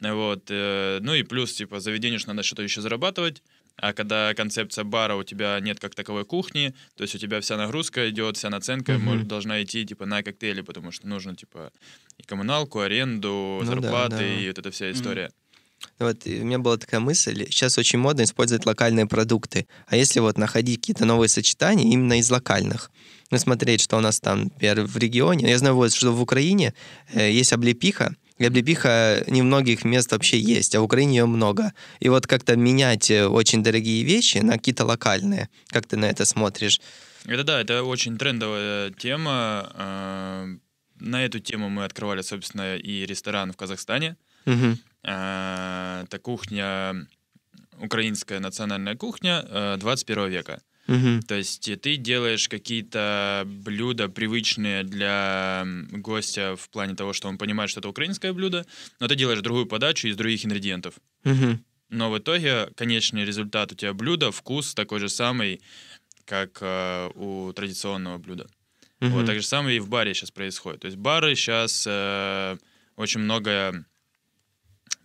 [0.00, 1.80] Вот, э, ну и плюс, типа,
[2.18, 3.42] ж надо что-то еще зарабатывать.
[3.80, 7.56] А когда концепция бара, у тебя нет как таковой кухни, то есть у тебя вся
[7.56, 9.02] нагрузка идет, вся наценка Мгм.
[9.02, 11.70] может, должна идти, типа, на коктейли, потому что нужно, типа,
[12.18, 14.24] и коммуналку, аренду, Ну да, зарплаты, да.
[14.24, 15.30] и вот эта вся история.
[16.00, 19.68] Вот и у меня была такая мысль, сейчас очень модно использовать локальные продукты.
[19.86, 22.90] А если вот находить какие-то новые сочетания именно из локальных?
[23.30, 25.48] Ну, смотреть, что у нас там, например, в регионе.
[25.48, 26.74] Я знаю, вот, что в Украине
[27.12, 28.16] э, есть облепиха,
[28.46, 31.72] облепиха не в многих мест вообще есть, а в Украине ее много.
[32.00, 35.48] И вот как-то менять э, очень дорогие вещи на какие-то локальные.
[35.68, 36.80] Как ты на это смотришь?
[37.26, 39.70] Это да, это очень трендовая тема.
[39.74, 40.56] Э,
[41.00, 44.16] На эту тему мы открывали, собственно, и ресторан в Казахстане.
[44.46, 47.06] Э, Это кухня,
[47.80, 50.60] украинская национальная кухня э, 21 века.
[50.88, 51.22] Мгм.
[51.22, 57.36] То есть э, ты делаешь какие-то блюда привычные для гостя в плане того, что он
[57.36, 58.66] понимает, что это украинское блюдо,
[58.98, 60.94] но ты делаешь другую подачу из других ингредиентов.
[61.24, 61.62] Мгм.
[61.90, 65.60] Но в итоге конечный результат у тебя блюда, вкус такой же самый,
[66.24, 68.46] как э, у традиционного блюда.
[69.00, 69.12] Мгм.
[69.12, 70.80] Вот так же самое и в баре сейчас происходит.
[70.80, 71.86] То есть бары сейчас
[72.96, 73.84] очень многое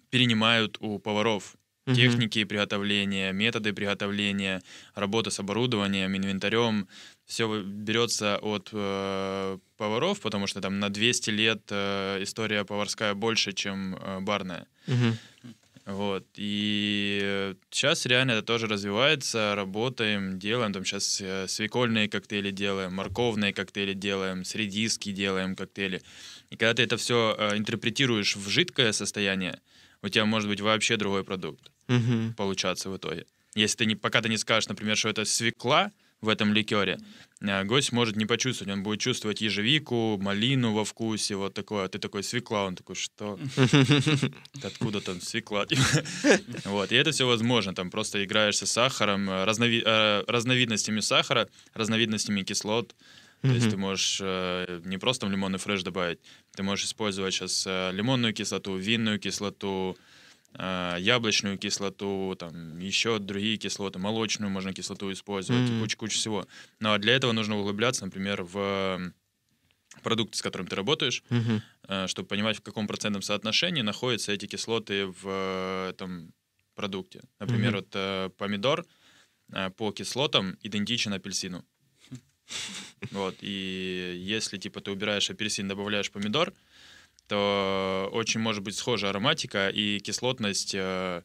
[0.09, 1.55] перенимают у поваров.
[1.85, 4.61] Техники приготовления, методы приготовления,
[4.95, 6.87] работа с оборудованием, инвентарем.
[7.25, 13.51] Все берется от э, поваров, потому что там на 200 лет э, история поварская больше,
[13.51, 14.67] чем э, барная.
[15.85, 16.25] Вот.
[16.37, 20.71] И сейчас реально это тоже развивается, работаем, делаем.
[20.71, 21.21] Там сейчас
[21.51, 26.01] свекольные коктейли делаем, морковные коктейли делаем, с редиски делаем коктейли.
[26.49, 29.59] И когда ты это все интерпретируешь в жидкое состояние,
[30.01, 32.33] у тебя может быть вообще другой продукт Мгм.
[32.35, 33.25] получаться в итоге.
[33.55, 36.97] Если ты не, пока ты не скажешь, например, что это свекла в этом ликере,
[37.41, 41.85] а, гость может не почувствовать, он будет чувствовать ежевику, малину во вкусе, вот такое.
[41.85, 43.37] А ты такой свекла, он такой, что?
[44.63, 45.67] Откуда там свекла?
[46.65, 52.43] Вот, и это все возможно, там просто играешься с сахаром, э, э, разновидностями сахара, разновидностями
[52.43, 52.95] кислот.
[53.41, 56.19] То есть ты можешь э, не просто лимонный фреш добавить,
[56.55, 60.22] ты можешь использовать сейчас лимонную кислоту, винную кислоту, э,
[60.57, 66.47] яблочную кислоту, там еще другие кислоты, молочную можно кислоту использовать, куча-куча всего.
[66.79, 69.11] Но для этого нужно углубляться, например, в э,
[70.03, 71.61] продукт, с которым ты работаешь, Мгм.
[72.07, 76.33] чтобы понимать, в каком процентном соотношении находятся эти кислоты в э, этом
[76.75, 77.21] продукте.
[77.39, 77.81] Например, Мгм.
[77.81, 78.85] вот э, помидор
[79.51, 81.65] э, по кислотам идентичен апельсину.
[83.11, 86.53] Вот, и если, типа, ты убираешь апельсин, добавляешь помидор,
[87.33, 91.23] то очень может быть схожа ароматика и кислотность, э,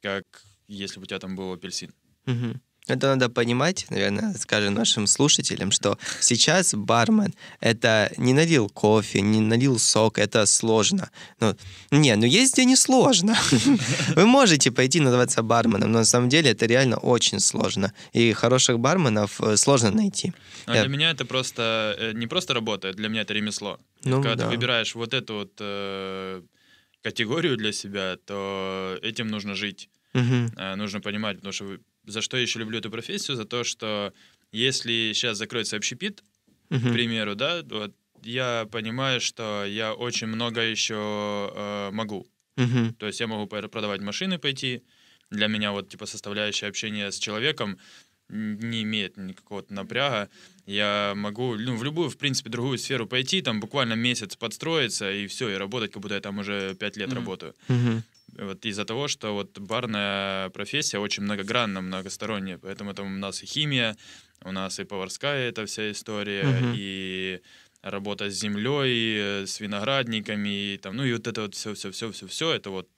[0.00, 0.24] как
[0.68, 1.92] если бы у тебя там был апельсин.
[2.26, 2.62] Мгм.
[2.88, 9.40] Это надо понимать, наверное, скажем нашим слушателям, что сейчас бармен— это не налил кофе, не
[9.40, 11.10] налил сок, это сложно.
[11.38, 11.56] Ну,
[11.92, 13.36] не, ну есть где не сложно.
[14.16, 17.92] Вы можете пойти называться барменом, но на самом деле это реально очень сложно.
[18.12, 20.32] И хороших барменов э, сложно найти.
[20.66, 23.78] Я- для меня это просто э, не просто работа, для меня это ремесло.
[24.02, 24.44] Ну, Когда да.
[24.44, 26.42] ты выбираешь вот эту вот э,
[27.02, 29.88] категорию для себя, то этим нужно жить.
[30.14, 30.52] Мгм.
[30.56, 34.12] Э, нужно понимать, потому что за что я еще люблю эту профессию, за то, что
[34.50, 36.22] если сейчас закроется общепит,
[36.68, 36.92] к Мгм.
[36.92, 42.26] примеру, да, вот я понимаю, что я очень много еще э, могу.
[42.56, 42.94] Мгм.
[42.94, 44.82] То есть я могу продавать машины, пойти.
[45.30, 47.78] Для меня вот типа составляющая общения с человеком
[48.28, 50.28] не имеет никакого напряга.
[50.66, 55.26] Я могу ну, в любую, в принципе, другую сферу пойти, там буквально месяц подстроиться и
[55.26, 57.16] все, и работать, как будто я там уже пять лет Мгм.
[57.16, 57.54] работаю.
[57.68, 58.02] Мгм.
[58.32, 63.46] Вот из-за того, что вот барная профессия очень многогранна, многосторонняя, поэтому там у нас и
[63.46, 63.96] химия,
[64.44, 66.72] у нас и поварская эта вся история, Мгм.
[66.74, 67.40] и
[67.82, 72.10] работа с землей, с виноградниками, и там, ну и вот это вот все, все, все,
[72.10, 72.88] все, все, это вот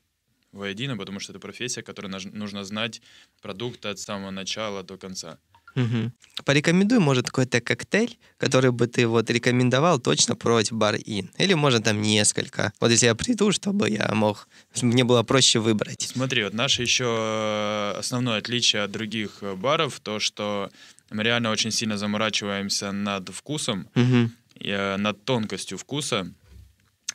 [0.53, 3.03] воедино, потому что это профессия, которой наж- нужно знать
[3.43, 5.39] продукт от самого начала до конца.
[5.75, 6.13] Мгм.
[6.45, 11.31] Порекомендуй, может, какой-то коктейль, который бы ты вот рекомендовал точно пробовать в бар Ин.
[11.39, 12.73] Или, может, там несколько.
[12.81, 16.11] Вот если я приду, чтобы я мог, чтобы мне было проще выбрать.
[16.13, 20.71] Смотри, вот наше еще э, основное отличие от других э, баров, то, что
[21.11, 24.33] мы реально очень сильно заморачиваемся над вкусом, Мгм.
[24.59, 26.27] и, э, над тонкостью вкуса.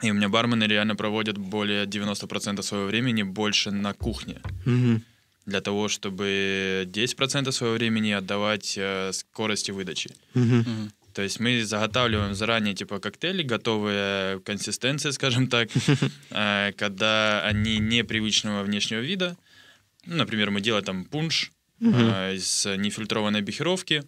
[0.01, 4.37] И у меня бармены реально проводят более 90% своего времени больше на кухне.
[4.65, 5.03] Мгм.
[5.49, 10.11] Для того, чтобы 10% своего времени отдавать э, скорости выдачи.
[10.35, 10.59] Мгм.
[10.59, 10.91] Мгм.
[11.13, 15.69] То есть мы заготавливаем заранее типа коктейли, готовые консистенции, скажем так,
[16.29, 19.35] э, когда они непривычного внешнего вида.
[20.05, 24.03] Ну, например, мы делаем там пунш э, из нефильтрованной бихеровки,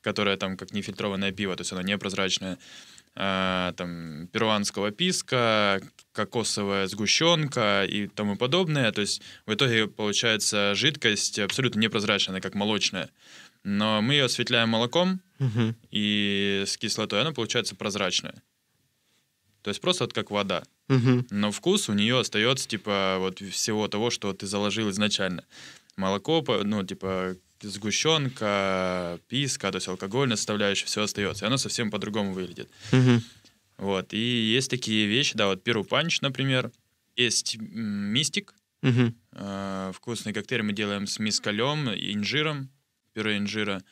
[0.00, 2.58] которая там как нефильтрованное пиво, то есть оно непрозрачное.
[3.18, 5.80] А, там перуанского писка,
[6.16, 8.90] кокосовая сгущенка и тому подобное.
[8.90, 13.10] То есть в итоге получается жидкость абсолютно непрозрачная, как молочная.
[13.62, 15.76] Но мы ее осветляем молоком, Мгм.
[15.90, 18.42] и с кислотой она получается прозрачная.
[19.62, 20.62] То есть просто вот как вода.
[20.88, 21.26] Мгм.
[21.30, 25.44] Но вкус у нее остается, типа, вот всего того, что ты заложил изначально.
[25.96, 31.44] Молоко, ну, типа, сгущенка, писка, то есть алкогольная составляющая, все остается.
[31.44, 32.68] И оно совсем по-другому выглядит.
[32.92, 33.22] Мгм.
[33.78, 34.12] Вот.
[34.14, 36.72] И есть такие вещи, да, вот Перу Панч, например.
[37.16, 38.54] Есть Мистик.
[38.82, 39.14] Мгм.
[39.32, 42.70] Э, Вкусный коктейль мы делаем с мискалем, инжиром,
[43.14, 43.82] пюре инжира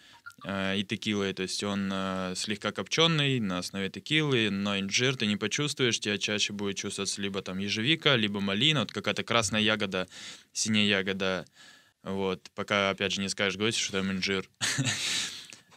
[0.45, 1.33] э, и текилой.
[1.33, 6.19] То есть он э, слегка копченый на основе текилы, но инжир ты не почувствуешь, тебя
[6.19, 10.07] чаще будет чувствоваться либо там ежевика, либо малина, вот какая-то красная ягода,
[10.53, 11.47] синяя ягода.
[12.03, 12.51] Вот.
[12.55, 14.49] Пока, опять же, не скажешь гостю, что там инжир.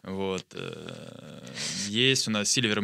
[0.03, 0.45] Вот.
[0.53, 1.43] э,
[1.87, 2.79] Есть у нас Silver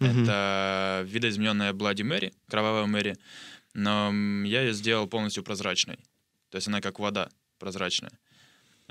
[0.00, 0.22] Мгм.
[0.24, 3.16] Это видоизмененная Bloody Mary, кровавая Мэри.
[3.74, 4.12] Но
[4.46, 5.96] я ее сделал полностью прозрачной.
[6.50, 7.28] То есть она как вода
[7.58, 8.12] прозрачная.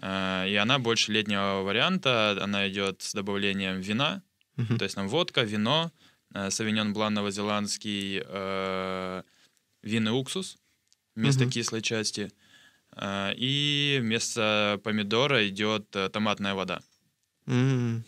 [0.01, 2.38] А, И она больше летнего варианта.
[2.41, 4.22] Она идет с добавлением вина.
[4.58, 4.78] Мгм.
[4.78, 5.91] То есть там водка, вино,
[6.34, 9.24] э, савиньон блан новозеландский, э,
[9.82, 10.58] винный уксус
[11.16, 11.51] вместо Мгм.
[11.51, 12.32] кислой части.
[12.95, 16.82] А, И вместо помидора идет э, томатная вода.
[17.47, 18.04] М.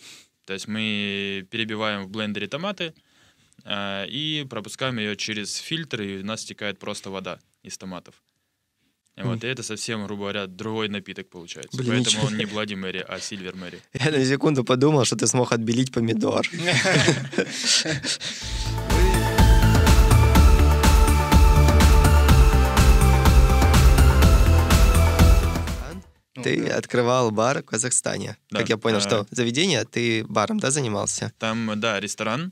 [0.45, 2.93] То есть мы перебиваем в блендере томаты
[3.63, 8.15] а, и пропускаем ее через фильтр, и у нас стекает просто вода из томатов.
[9.17, 11.77] И Вот, и это совсем, грубо говоря, другой напиток получается.
[11.77, 12.27] Блин, Поэтому ничего.
[12.27, 13.79] он не Блади Мэри, а Сильвер Мэри.
[13.93, 16.45] Я на секунду подумал, что ты смог отбелить помидор.
[26.45, 28.37] Ты открывал бар в Казахстане.
[28.51, 28.59] Да.
[28.59, 29.01] Как я понял, А.
[29.01, 31.33] что заведение, ты баром, да, занимался?
[31.39, 32.51] Там, да, ресторан.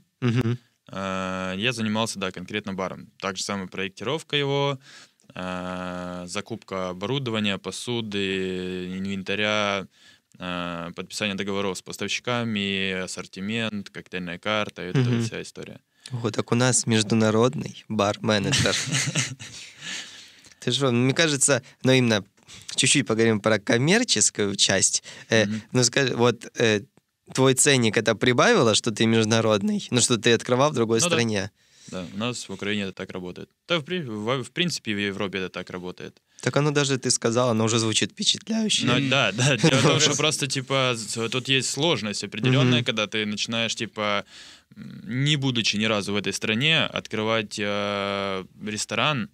[0.87, 3.11] А, Я занимался, да, конкретно баром.
[3.19, 4.79] Так же самое проектировка его,
[5.35, 9.87] а, закупка оборудования, посуды, инвентаря,
[10.95, 15.19] подписание договоров с поставщиками, ассортимент, коктейльная карта, Мгм.
[15.19, 15.79] вот вся история.
[16.09, 18.75] Вот так у нас международный бар-менеджер.
[20.59, 22.23] Ты же, мне кажется, ну именно
[22.75, 25.03] чуть-чуть поговорим про коммерческую часть.
[25.29, 25.61] Э, Мгм.
[25.73, 26.81] Ну скажи, вот э,
[27.33, 29.87] твой ценник это прибавило, что ты международный?
[29.91, 31.15] Ну что ты открывал в другой Ну да.
[31.15, 31.51] стране?
[31.87, 33.49] Да, у нас в Украине это так работает.
[33.67, 36.21] Да, в, в- в принципе, в Европе это так работает.
[36.41, 38.85] Так оно даже, ты сказал, оно уже звучит впечатляюще.
[38.85, 39.57] Ну, да, да.
[39.57, 40.95] Дело в том, что просто, типа,
[41.31, 42.85] тут есть сложность определенная, Мгм.
[42.85, 44.23] когда ты начинаешь, типа,
[44.75, 49.29] не будучи ни разу в этой стране, открывать э, ресторан,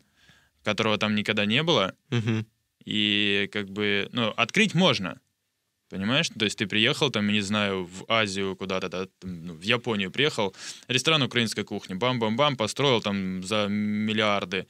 [0.64, 2.46] которого там никогда не было, Мгм.
[2.90, 5.20] И как бы, ну, открыть можно,
[5.90, 6.30] понимаешь?
[6.40, 10.12] То есть ты приехал там, не знаю, в Азию куда-то, да, там, ну, в Японию
[10.12, 10.56] приехал,
[10.88, 14.66] ресторан украинской кухни, бам-бам-бам, построил там за миллиарды,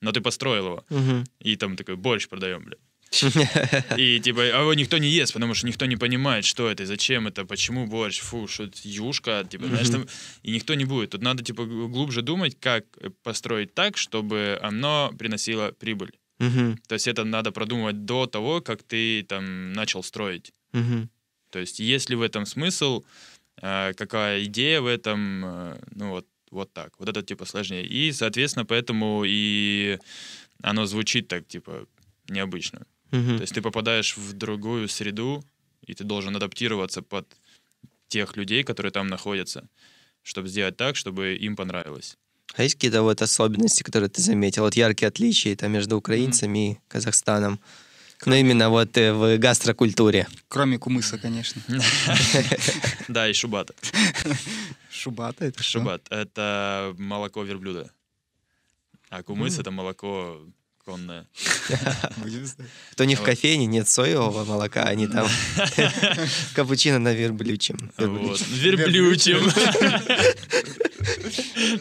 [0.00, 1.24] но ты построил его, Мгм.
[1.40, 2.76] и там такой борщ продаем, бля.
[3.98, 7.26] И типа, а его никто не ест, потому что никто не понимает, что это, зачем
[7.26, 10.06] это, почему борщ, фу, что это юшка, типа, знаешь, там,
[10.42, 11.10] и никто не будет.
[11.10, 12.84] Тут надо, типа, глубже думать, как
[13.22, 16.12] построить так, чтобы оно приносило прибыль.
[16.42, 16.76] Мгм.
[16.88, 20.52] То есть это надо продумывать до того, как ты там начал строить.
[20.72, 21.08] Мгм.
[21.50, 23.04] То есть есть ли в этом смысл,
[23.62, 26.98] э, какая идея в этом, э, ну вот, вот так.
[26.98, 27.86] Вот это типа сложнее.
[27.86, 29.98] И, соответственно, поэтому и
[30.62, 31.86] оно звучит так, типа,
[32.28, 32.86] необычно.
[33.12, 33.36] Мгм.
[33.36, 35.44] То есть ты попадаешь в другую среду,
[35.86, 37.26] и ты должен адаптироваться под
[38.08, 39.68] тех людей, которые там находятся,
[40.22, 42.18] чтобы сделать так, чтобы им понравилось.
[42.54, 44.62] А есть какие-то вот особенности, которые ты заметил?
[44.62, 47.60] Вот яркие отличия там, между украинцами и Казахстаном?
[48.24, 50.28] Ну, именно вот э, в гастрокультуре.
[50.48, 51.60] Кроме кумыса, конечно.
[53.08, 53.74] Да, и шубата.
[54.90, 55.62] Шубата это?
[55.62, 57.90] Шубат— это молоко верблюда.
[59.08, 60.40] А кумыс— это молоко
[60.84, 61.26] конное.
[62.96, 65.28] То не в кофейне нет соевого молока, они там
[66.54, 67.90] капучино на верблючем.
[67.98, 68.40] Вот.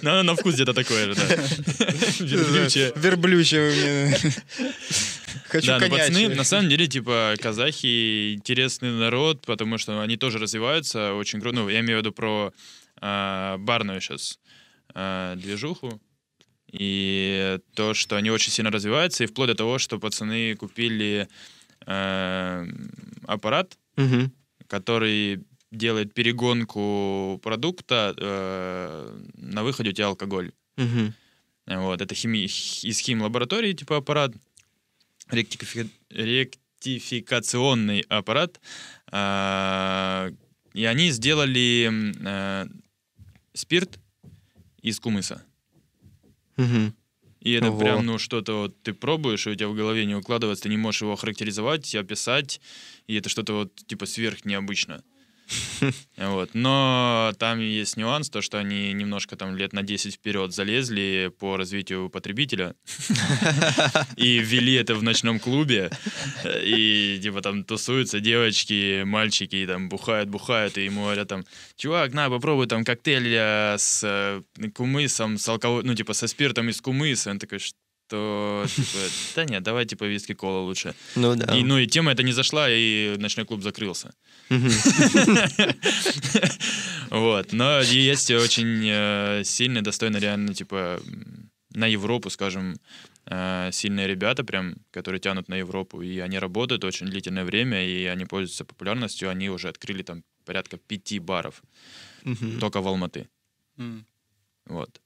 [0.02, 1.36] Ну, на вкус где-то такое же, да.
[2.20, 2.92] Верблючее.
[2.96, 4.18] Верблючее.
[5.50, 6.36] Хочу Да, но пацаны, конячее.
[6.36, 11.58] на самом деле, типа, казахи интересный народ, потому что они тоже развиваются очень круто.
[11.58, 12.54] Ну, я имею в виду про
[13.02, 14.40] а, барную сейчас
[14.94, 16.02] движуху.
[16.72, 21.28] И то, что они очень сильно развиваются, и вплоть до того, что пацаны купили
[21.86, 22.68] э,
[23.28, 24.32] аппарат, Мгм.
[24.68, 25.42] который
[25.72, 30.52] делает перегонку продукта, э, на выходе у тебя алкоголь.
[30.78, 31.14] Мгм.
[31.68, 32.44] Вот, это хими...
[32.46, 34.34] из хим-лаборатории, типа аппарат,
[35.30, 38.60] ректифи- ректификационный аппарат.
[39.12, 40.32] А,
[40.74, 41.92] И они сделали
[42.24, 42.66] э,
[43.54, 44.00] спирт
[44.82, 45.44] из кумыса.
[46.58, 46.94] Мгм.
[47.42, 47.80] И это Ого.
[47.80, 50.78] прям, ну, что-то вот ты пробуешь, и у тебя в голове не укладывается, ты не
[50.78, 52.62] можешь его характеризовать, описать,
[53.08, 55.04] и это что-то вот типа сверх необычно.
[56.18, 56.52] Вот.
[56.54, 61.58] Но там есть нюанс, то, что они немножко там лет на 10 вперед залезли по
[61.58, 62.76] развитию потребителя
[64.16, 65.90] и ввели это в ночном клубе.
[66.46, 71.44] И типа там тусуются девочки, мальчики, и там бухают, бухают, и ему говорят там,
[71.76, 74.42] чувак, на, попробуй там коктейль э, с э,
[74.76, 77.32] кумысом, с алкоголем, ну типа со спиртом из кумыса.
[77.32, 77.78] Он такой, что
[78.12, 79.00] типа,
[79.36, 80.94] да нет, давай типа виски кола лучше.
[81.16, 81.58] Ну да.
[81.58, 84.14] И, ну и тема эта не зашла, и ночной клуб закрылся.
[87.10, 87.52] Вот.
[87.52, 91.02] Но есть очень э, сильные, достойно реально, типа,
[91.74, 92.78] на Европу, скажем,
[93.26, 98.06] э, сильные ребята прям, которые тянут на Европу, и они работают очень длительное время, и
[98.06, 101.62] они пользуются популярностью, они уже открыли там порядка пяти баров
[102.60, 103.28] только в Алматы.
[104.68, 105.02] Вот.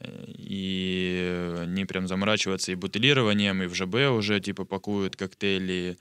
[0.00, 5.98] И они прям заморачиваются и бутылированием, и в ЖБ уже типа пакуют коктейли,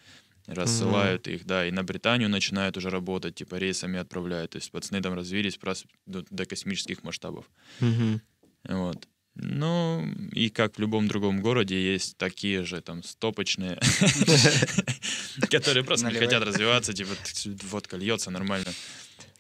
[0.48, 4.52] рассылают их, да, и на Британию начинают уже работать, типа рейсами отправляют.
[4.52, 7.46] То есть пацаны там развились просто до, до космических масштабов.
[7.80, 8.22] Мгм.
[8.68, 9.08] Вот.
[9.38, 13.78] Ну, и как в любом другом городе есть такие же там стопочные,
[15.50, 18.72] которые просто не хотят развиваться, типа «Т- водка льется нормально.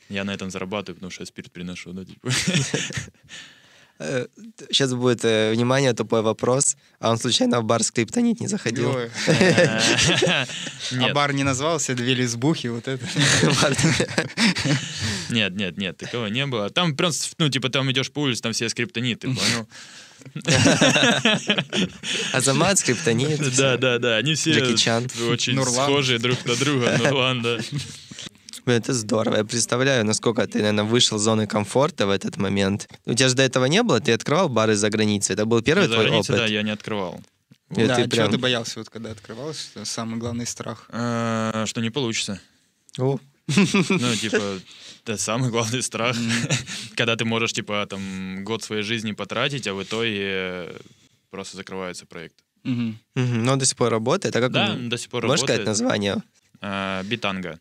[0.09, 2.29] Я на этом зарабатываю, потому что я спирт приношу, да, типа.
[3.97, 6.75] Сейчас будет, э, внимание, тупой вопрос.
[6.99, 8.93] А он случайно в бар скриптонит не заходил?
[10.99, 13.03] А бар не назвался, две лесбухи, вот это.
[15.29, 16.69] нет, нет, нет, такого не было.
[16.69, 19.67] Там просто, ну, типа, там идешь по улице, там все скриптониты, понял?
[22.33, 23.55] Азамат, скриптонит.
[23.55, 25.07] Да, да, да, они все Джеки Чан.
[25.29, 26.97] очень схожие друг на друга.
[26.97, 27.57] Нурлан, да.
[28.65, 29.37] Блин, это здорово.
[29.37, 32.89] Я представляю, насколько ты, наверное, вышел из зоны комфорта в этот момент.
[33.05, 33.99] У тебя же до этого не было?
[34.01, 35.33] Ты открывал бары за границей?
[35.33, 36.45] Это был первый За твой границей, опыт?
[36.47, 37.21] да, я не открывал.
[37.75, 39.71] И Да, ты чего прям- ты боялся, вот когда открывалось?
[39.83, 40.87] Самый главный страх.
[40.91, 42.39] А, Что не получится.
[42.97, 44.59] О, Ну, типа,
[45.03, 46.15] это самый главный страх.
[46.95, 50.73] Когда ты можешь, типа, там, год своей жизни потратить, а в итоге
[51.29, 52.35] просто закрывается проект.
[52.63, 52.95] Но
[53.53, 54.35] он до сих пор работает.
[54.35, 56.23] А как Да, он- до сих пор Можешь сказать название?
[56.61, 57.59] А, Битанга.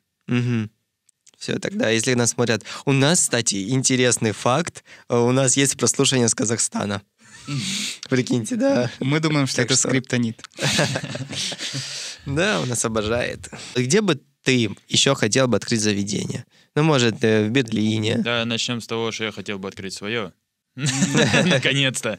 [1.45, 2.65] Все, тогда, если нас смотрят.
[2.87, 4.83] У нас, кстати, интересный факт.
[5.11, 7.03] э, У нас есть прослушивание с Казахстана.
[8.09, 8.91] Прикиньте, да.
[8.99, 10.43] Мы думаем, что Так это что- скриптонит.
[12.27, 13.51] Да, он нас обожает.
[13.77, 16.47] Где бы ты еще хотел бы открыть заведение?
[16.75, 20.33] Ну, может, э, в Берлине, Да, начнем с того, что я хотел бы открыть свое.
[20.75, 22.19] Наконец-то.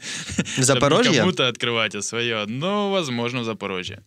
[0.57, 1.13] в Запорожье?
[1.21, 2.45] Кому-то открывать, а свое.
[2.45, 4.03] Ну, возможно, в Запорожье.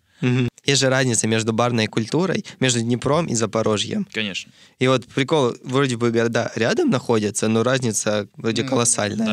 [0.69, 4.07] Есть же разница между барной культурой, между Днепром и Запорожьем.
[4.13, 4.53] Конечно.
[4.79, 9.27] И вот прикол, вроде бы города рядом находятся, но разница вроде Ну, колоссальная.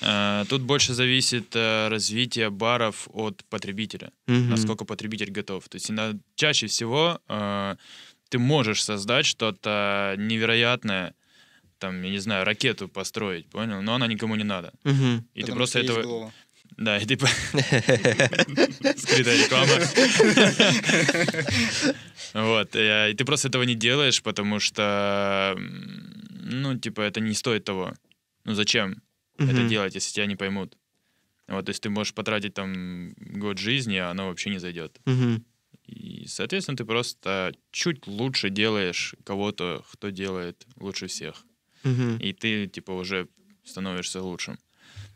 [0.00, 0.42] Да.
[0.42, 4.50] Э, Тут больше зависит э, развитие баров от потребителя, Мгм.
[4.50, 5.68] насколько потребитель готов.
[5.68, 5.90] То есть
[6.36, 7.76] чаще всего э,
[8.28, 11.14] ты можешь создать что-то невероятное,
[11.80, 13.82] там, я не знаю, ракету построить, понял?
[13.82, 14.70] Но она никому не надо.
[14.84, 15.24] Мгм.
[15.34, 16.02] И ты Потому просто что есть этого...
[16.02, 16.32] голова.
[16.80, 17.16] Да, и ты...
[17.16, 17.26] по-
[18.96, 19.72] Скрытая реклама.
[22.34, 22.76] Вот.
[22.76, 27.92] э, И ты просто этого не делаешь, потому что, ну, типа, это не стоит того.
[28.44, 29.02] Ну, зачем
[29.38, 30.76] это делать, если тебя не поймут?
[31.48, 34.98] Вот, то есть ты можешь потратить там год жизни, а оно вообще не зайдет.
[35.86, 41.44] И, соответственно, ты просто чуть лучше делаешь кого-то, кто делает лучше всех.
[42.20, 43.26] И ты, типа, уже
[43.64, 44.58] становишься лучшим.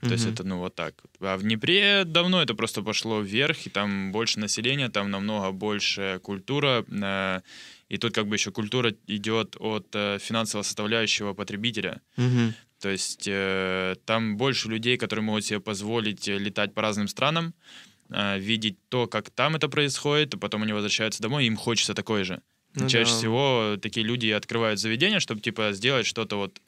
[0.08, 0.94] То есть это, ну, вот так.
[1.20, 6.20] А в Днепре давно это просто пошло вверх, и там больше населения, там намного больше
[6.22, 6.84] культура.
[6.88, 7.40] э,
[7.88, 12.00] И тут как бы еще культура идет от э, финансового составляющего потребителя.
[12.16, 12.54] Мгм.
[12.80, 17.54] То есть э, там больше людей, которые могут себе позволить э, летать по разным странам,
[18.10, 21.94] э, видеть то, как там это происходит, а потом они возвращаются домой, и им хочется
[21.94, 22.40] такое же.
[22.74, 23.16] Ну Чаще да.
[23.18, 26.60] всего такие люди открывают заведение, чтобы типа сделать что-то вот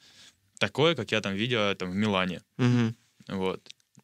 [0.59, 2.41] такое, как я там видел там в Милане.
[2.57, 2.95] Мгм.
[3.27, 3.61] Вот.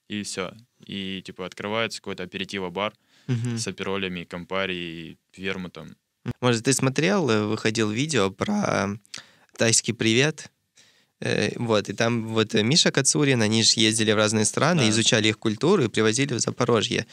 [0.09, 0.53] И все.
[0.85, 2.93] И типа открывается какой-то аперитиво-бар
[3.27, 3.57] Мгм.
[3.57, 5.95] с аперолями, кампари и вермутом.
[6.41, 8.97] Может, ты смотрел, э, выходил видео про
[9.57, 10.49] тайский привет?
[11.21, 14.89] Э, Вот, и там вот э, Миша Кацурин, они же ездили в разные страны, Да.
[14.89, 17.05] изучали их культуру и привозили в Запорожье.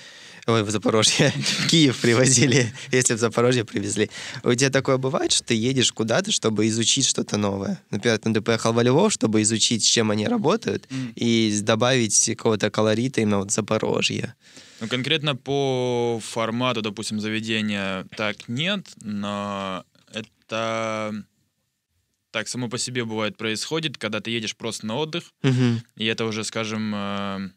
[0.47, 1.31] Ой, в Запорожье.
[1.31, 4.11] В Киев привозили, если в Запорожье привезли.
[4.43, 7.81] У тебя такое бывает, что ты едешь куда-то, чтобы изучить что-то новое?
[7.91, 11.13] Например, ты поехал во Львов, чтобы изучить, с чем они работают, М.
[11.15, 14.35] и добавить какого-то колорита именно вот Запорожье.
[14.81, 21.13] Ну, конкретно по формату, допустим, заведения так нет, но это
[22.31, 25.83] так само по себе бывает происходит, когда ты едешь просто на отдых, Мгм.
[25.97, 27.51] и это уже, скажем, э,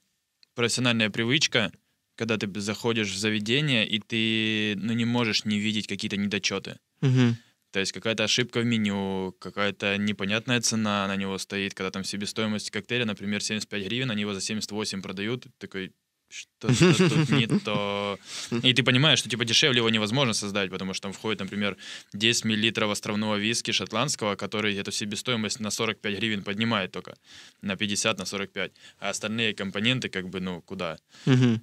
[0.55, 1.71] профессиональная привычка,
[2.16, 6.78] когда ты заходишь в заведение, и ты ну, не можешь не видеть какие-то недочеты.
[7.01, 7.38] Мгм.
[7.72, 12.70] То есть какая-то ошибка в меню, какая-то непонятная цена на него стоит, когда там себестоимость
[12.70, 15.91] коктейля, например, 75 гривен, они его за 78 продают, такой,
[16.34, 18.17] что-то тут не то.
[18.63, 21.77] И ты понимаешь, что типа дешевле его невозможно создать, потому что там входит, например,
[22.13, 27.15] 10 миллилитров островного виски шотландского, который эту себестоимость на 45 гривен поднимает только,
[27.61, 28.71] на 50, на 45.
[28.99, 30.97] А остальные компоненты как бы, ну, куда?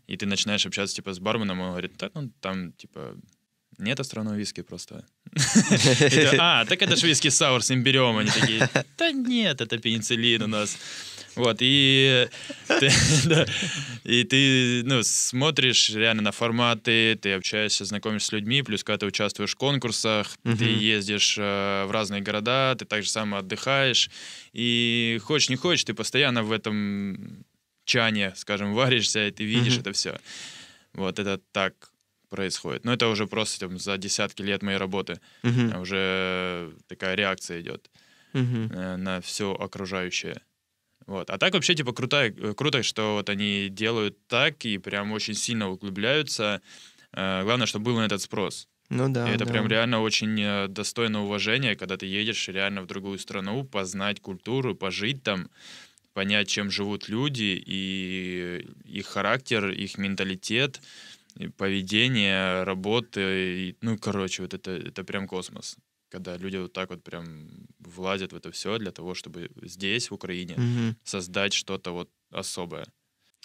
[0.07, 3.17] И ты начинаешь общаться типа с барменом, он говорит, так, ну, там, типа,
[3.81, 5.05] нет островного виски просто.
[6.39, 8.17] А, так это ж виски саур с имбирем.
[8.19, 8.69] Они такие,
[8.99, 10.77] да нет, это пенициллин у нас.
[11.41, 12.29] Вот, и
[12.79, 12.91] ты,
[13.25, 13.47] да,
[14.05, 19.07] и ты ну, смотришь реально на форматы, ты общаешься, знакомишься с людьми, плюс когда ты
[19.07, 20.65] участвуешь в конкурсах, ты Мгм.
[20.65, 24.11] ездишь э, в разные города, ты так же само отдыхаешь,
[24.53, 27.45] и хочешь не хочешь, ты постоянно в этом
[27.85, 29.81] чане, скажем, варишься, и ты видишь Мгм.
[29.81, 30.19] это все.
[30.93, 31.91] Вот это так
[32.29, 32.85] происходит.
[32.85, 35.21] Но это уже просто там, за десятки лет моей работы.
[35.73, 37.91] А Уже такая реакция идет
[38.33, 38.71] Мгм.
[38.73, 40.41] э, на все окружающее.
[41.07, 41.31] Вот.
[41.31, 45.35] А так вообще, типа, крутая, э, круто, что вот они делают так и прям очень
[45.35, 46.61] сильно углубляются.
[47.13, 48.69] Э, Главное, чтобы был на этот спрос.
[48.91, 49.29] Ну да.
[49.29, 49.53] и это да.
[49.53, 54.75] прям реально очень э, достойно уважения, когда ты едешь реально в другую страну, познать культуру,
[54.75, 55.49] пожить там,
[56.13, 60.81] понять, чем живут люди, и их характер, их менталитет,
[61.57, 63.21] поведение, работы.
[63.69, 65.77] И, ну, короче, вот это, это прям космос.
[66.11, 70.15] Когда люди вот так вот прям влазят в это все для того, чтобы здесь, в
[70.15, 70.97] Украине, Мгм.
[71.05, 72.87] создать что-то вот особое.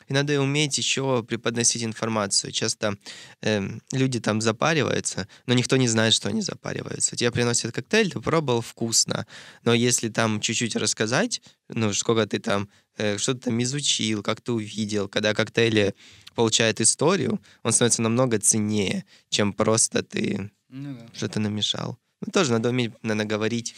[0.09, 2.51] И надо и уметь еще преподносить информацию.
[2.51, 2.97] Часто
[3.41, 7.15] эм, люди там запариваются, но никто не знает, что они запариваются.
[7.15, 9.25] Тебе приносят коктейль, ты пробовал, вкусно.
[9.63, 14.41] Но если там чуть-чуть рассказать, ну, сколько ты там, э, что ты там изучил, как
[14.41, 15.95] ты увидел, когда коктейли
[16.35, 21.07] получают историю, он становится намного ценнее, чем просто ты Ну да.
[21.13, 21.97] что-то намешал.
[22.21, 23.75] Ну, тоже надо уметь, наверное, говорить,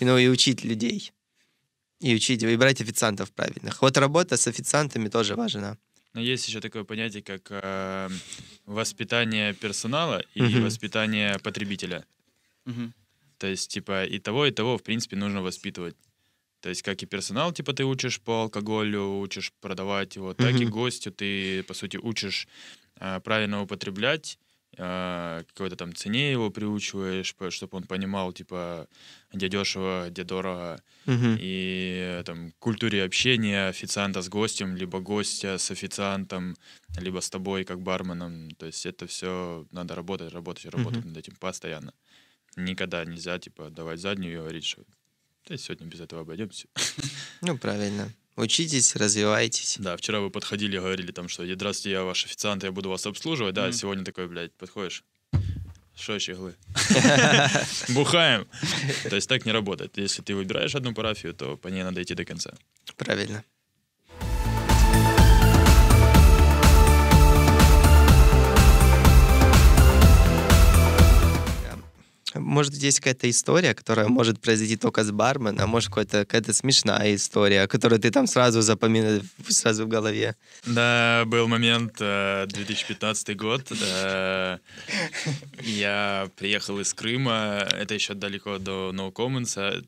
[0.00, 1.12] и, ну, и учить людей.
[2.00, 3.80] И учить, и брать официантов правильных.
[3.82, 5.76] Вот работа с официантами тоже важна.
[6.14, 8.08] Но есть еще такое понятие, как э,
[8.66, 10.64] воспитание персонала и Мгм.
[10.64, 12.04] воспитание потребителя.
[12.64, 12.92] Мгм.
[13.38, 15.96] То есть, типа, и того, и того, в принципе, нужно воспитывать.
[16.60, 20.64] То есть, как и персонал, типа, ты учишь по алкоголю, учишь продавать его, так и
[20.64, 20.70] Мгм.
[20.70, 22.46] гостю ты, по сути, учишь
[22.96, 24.38] а, правильно употреблять,
[24.76, 28.88] какой-то там цене его приучиваешь, чтобы он понимал, типа,
[29.32, 31.36] где дешево, где дорого, Мгм.
[31.40, 36.56] и э, там культуре общения официанта с гостем, либо гостя с официантом,
[36.98, 38.50] либо с тобой как барменом.
[38.52, 41.92] То есть это все надо работать, работать, работать над этим постоянно.
[42.56, 44.82] Никогда нельзя типа давать заднюю и говорить, что
[45.48, 46.68] да, сегодня без этого обойдемся.
[47.40, 48.08] Ну, правильно.
[48.36, 49.76] Учитесь, развивайтесь.
[49.78, 53.54] Да, вчера вы подходили, говорили там, что здравствуйте, я ваш официант, я буду вас обслуживать.
[53.54, 53.72] Да, Мгм.
[53.72, 55.04] сегодня такой, блядь, подходишь.
[55.94, 56.54] Что щеглы?
[57.90, 58.48] Бухаем.
[59.10, 59.98] То есть так не работает.
[59.98, 62.54] Если ты выбираешь одну парафию, то по ней надо идти до конца.
[62.96, 63.44] Правильно.
[72.34, 77.14] Может, здесь какая-то история, которая может произойти только с барменом, а может, какая-то, какая-то смешная
[77.14, 80.36] история, которую ты там сразу запоминаешь, сразу в голове.
[80.66, 83.70] Да, был момент, э, 2015 год.
[83.70, 84.58] э,
[85.62, 89.84] Я приехал из Крыма, это еще далеко до No Commons,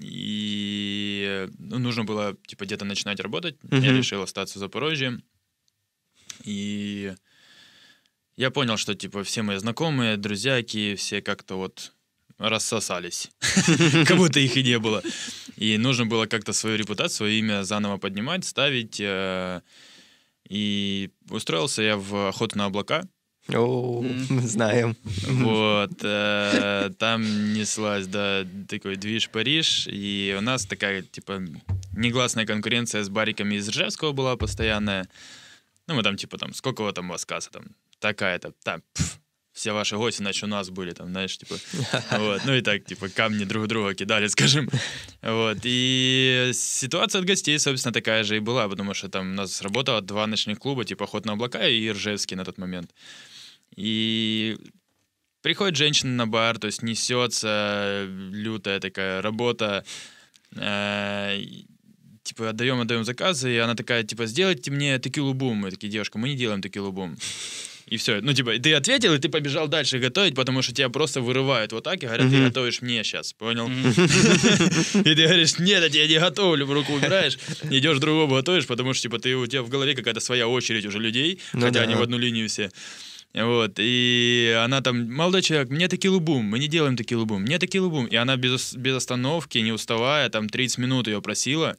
[0.00, 3.56] и э, ну, нужно было типа где-то начинать работать.
[3.70, 5.18] Я решил остаться в Запорожье.
[6.44, 7.12] И
[8.38, 11.92] я понял, что типа все мои знакомые, друзьяки, все как-то вот
[12.38, 13.30] рассосались.
[14.06, 15.02] Как будто их и не было.
[15.56, 19.00] И нужно было как-то свою репутацию, свое имя заново поднимать, ставить.
[19.00, 19.60] э,
[20.48, 23.02] И устроился я в охоту на облака.
[23.52, 24.04] О,
[24.42, 24.96] знаем.
[25.26, 25.98] Вот.
[26.02, 29.88] э, Там неслась, да, такой движ Париж.
[29.90, 31.42] И у нас такая, типа,
[31.96, 35.08] негласная конкуренция с бариками из Ржевского была постоянная.
[35.88, 37.64] Ну, мы там, типа, там, сколько там у вас касса там?
[38.00, 39.18] Такая-то, там, пф,
[39.52, 41.56] все ваши гости, значит, у нас были, там, знаешь, типа,
[42.12, 44.68] вот, ну и так, типа, камни друг друга кидали, скажем,
[45.22, 49.60] вот, и ситуация от гостей, собственно, такая же и была, потому что там у нас
[49.62, 52.94] работало два ночных клуба, типа, «Охот на облака» и «Ржевский» на тот момент,
[53.74, 54.56] и
[55.42, 59.84] приходит женщина на бар, то есть несется лютая такая работа,
[60.54, 61.40] э,
[62.22, 65.58] типа отдаем, отдаем заказы, и она такая, типа, сделайте мне текилу бум.
[65.58, 67.16] Мы такие, девушка, мы не делаем текилу бум.
[67.90, 68.20] И все.
[68.20, 71.84] Ну, типа, ты ответил, и ты побежал дальше готовить, потому что тебя просто вырывают вот
[71.84, 73.68] так и говорят, ты готовишь мне сейчас, понял?
[73.68, 77.38] И ты говоришь, нет, я тебе не готовлю, в руку убираешь,
[77.70, 80.98] идешь другому готовишь, потому что, типа, ты, у тебя в голове какая-то своя очередь уже
[80.98, 82.70] людей, Ну хотя они в одну линию все.
[83.34, 87.58] Вот, и она там, молодой человек, мне текилу бум, мы не делаем текилу бум, мне
[87.58, 88.06] текилу бум.
[88.06, 91.76] И она без, без остановки, не уставая, там 30 минут ее просила,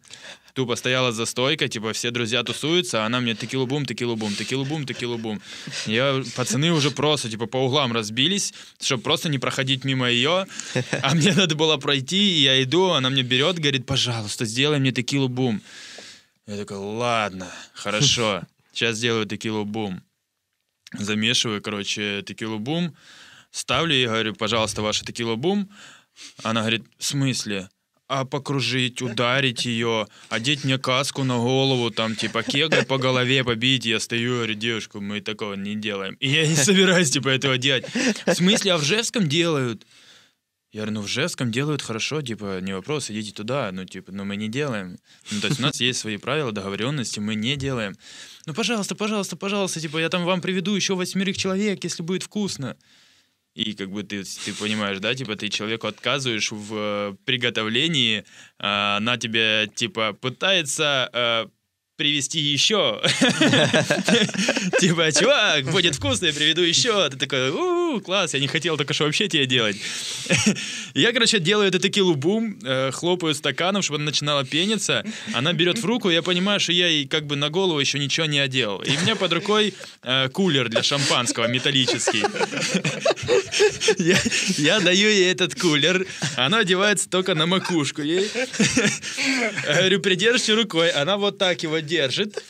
[0.54, 4.36] тупо стояла за стойкой, типа все друзья тусуются, а она мне текилу бум, текилу бум,
[4.36, 5.42] текилу бум, текилу бум.
[5.88, 10.46] Я, пацаны уже просто, типа, по углам разбились, чтобы просто не проходить мимо ее,
[11.02, 14.92] а мне надо было пройти, и я иду, она мне берет, говорит, пожалуйста, сделай мне
[14.92, 15.62] текилу бум.
[16.46, 20.04] Я такой, ладно, хорошо, сейчас сделаю текилу бум.
[20.94, 22.96] Замешиваю, короче, текилу бум,
[23.52, 25.70] ставлю и говорю, пожалуйста, ваша текила бум.
[26.44, 27.70] Она говорит, в смысле?
[28.08, 33.86] А покружить, ударить ее, одеть мне каску на голову, там, типа, кеглой по голове побить.
[33.86, 36.16] Я стою, говорю, девушка, мы такого не делаем.
[36.16, 37.86] И я не собираюсь, типа, этого делать.
[38.26, 39.86] В смысле, а в Жевском делают?
[40.72, 44.24] Я говорю, ну в Жевском делают хорошо, типа, не вопрос, идите туда, ну, типа, но
[44.24, 45.00] мы не делаем.
[45.32, 47.96] Ну, то есть у нас есть свои правила, договоренности, мы не делаем.
[48.46, 52.78] Ну, пожалуйста, пожалуйста, пожалуйста, типа, я там вам приведу еще восьмерых человек, если будет вкусно.
[53.56, 58.24] И как бы ты, ты понимаешь, да, типа ты человеку отказываешь в э, приготовлении,
[58.60, 61.48] а она тебе типа пытается э,
[62.00, 63.02] привести еще.
[64.80, 67.10] Типа, чувак, будет вкусно, я приведу еще.
[67.10, 69.76] Ты такой, у класс, я не хотел только что вообще тебе делать.
[70.94, 75.04] Я, короче, делаю эту текилу бум, э, хлопаю стаканом, чтобы она начинала пениться.
[75.34, 78.28] Она берет в руку, я понимаю, что я ей как бы на голову еще ничего
[78.28, 78.80] не одел.
[78.80, 79.74] И у меня под рукой
[80.04, 82.24] э, кулер для шампанского металлический.
[84.58, 86.06] Я, даю ей этот кулер,
[86.38, 88.30] она одевается только на макушку ей.
[89.68, 92.44] Я говорю, придержите рукой, она вот так его держит.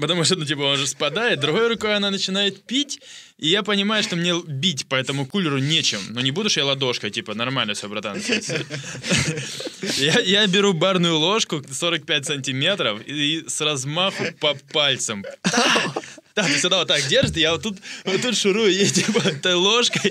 [0.00, 1.40] Потому что, ну, типа, он же спадает.
[1.40, 3.00] Другой рукой она начинает пить,
[3.36, 6.00] и я понимаю, что мне бить по этому кулеру нечем.
[6.10, 8.18] Но не буду же я ладошкой, типа, нормально все, братан.
[9.96, 15.24] Я беру барную ложку 45 сантиметров и с размаху по пальцам.
[16.36, 19.54] Да, ты сюда вот так держит, я вот тут, вот тут шурую ей, типа, этой
[19.54, 20.10] ложкой.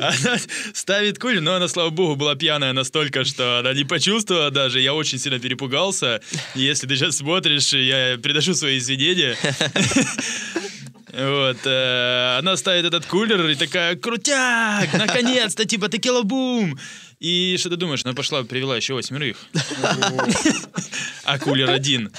[0.00, 0.38] Она
[0.72, 4.80] ставит куль, но она, слава богу, была пьяная настолько, что она не почувствовала даже.
[4.80, 6.22] Я очень сильно перепугался.
[6.54, 9.36] Если ты сейчас смотришь, я приношу свои извинения.
[11.12, 16.78] Вот, э, она ставит этот кулер и такая, крутяк, наконец-то, типа, текила бум.
[17.18, 19.36] И что ты думаешь, она пошла, привела еще восьмерых.
[21.24, 22.12] А кулер один.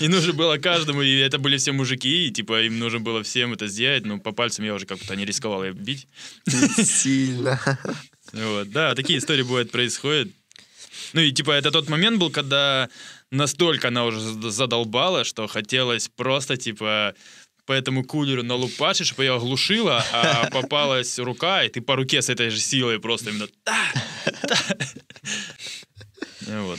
[0.00, 3.52] И нужно было каждому, и это были все мужики, и типа им нужно было всем
[3.52, 4.04] это сделать.
[4.04, 6.06] Ну, по пальцам я уже как-то не рисковал ее бить.
[6.46, 7.60] Сильно.
[8.32, 10.28] Вот, да, такие истории бывают, происходят.
[11.12, 12.88] Ну и типа это тот момент был, когда
[13.30, 17.14] настолько она уже зад- задолбала, что хотелось просто типа
[17.66, 22.28] по этому кулеру налупашить, чтобы ее оглушила, а попалась рука, и ты по руке с
[22.28, 23.48] этой же силой просто именно...
[23.64, 23.92] «Да,
[24.48, 24.76] да».
[26.46, 26.78] Ну Вот.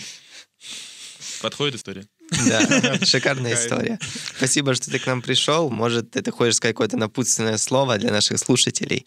[1.42, 2.08] Подходит история?
[2.48, 3.66] Да, шикарная Кайф.
[3.66, 4.00] история.
[4.38, 5.70] Спасибо, что ты к нам пришел.
[5.70, 9.06] Может, ты хочешь сказать какое-то напутственное слово для наших слушателей?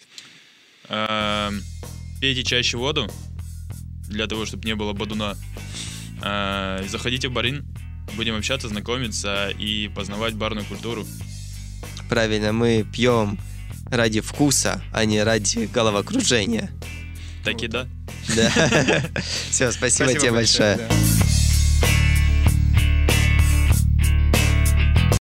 [0.88, 1.62] Эм,
[2.20, 3.10] Пейте чаще воду,
[4.08, 5.36] для того, чтобы не было бодуна.
[6.22, 7.66] Э, Заходите в барин,
[8.16, 11.06] будем общаться, знакомиться и познавать барную культуру.
[12.08, 13.38] Правильно, мы пьем
[13.90, 16.70] ради вкуса, а не ради головокружения.
[17.44, 17.86] Так и да.
[18.36, 18.50] Да.
[19.50, 20.78] Все, спасибо тебе большое.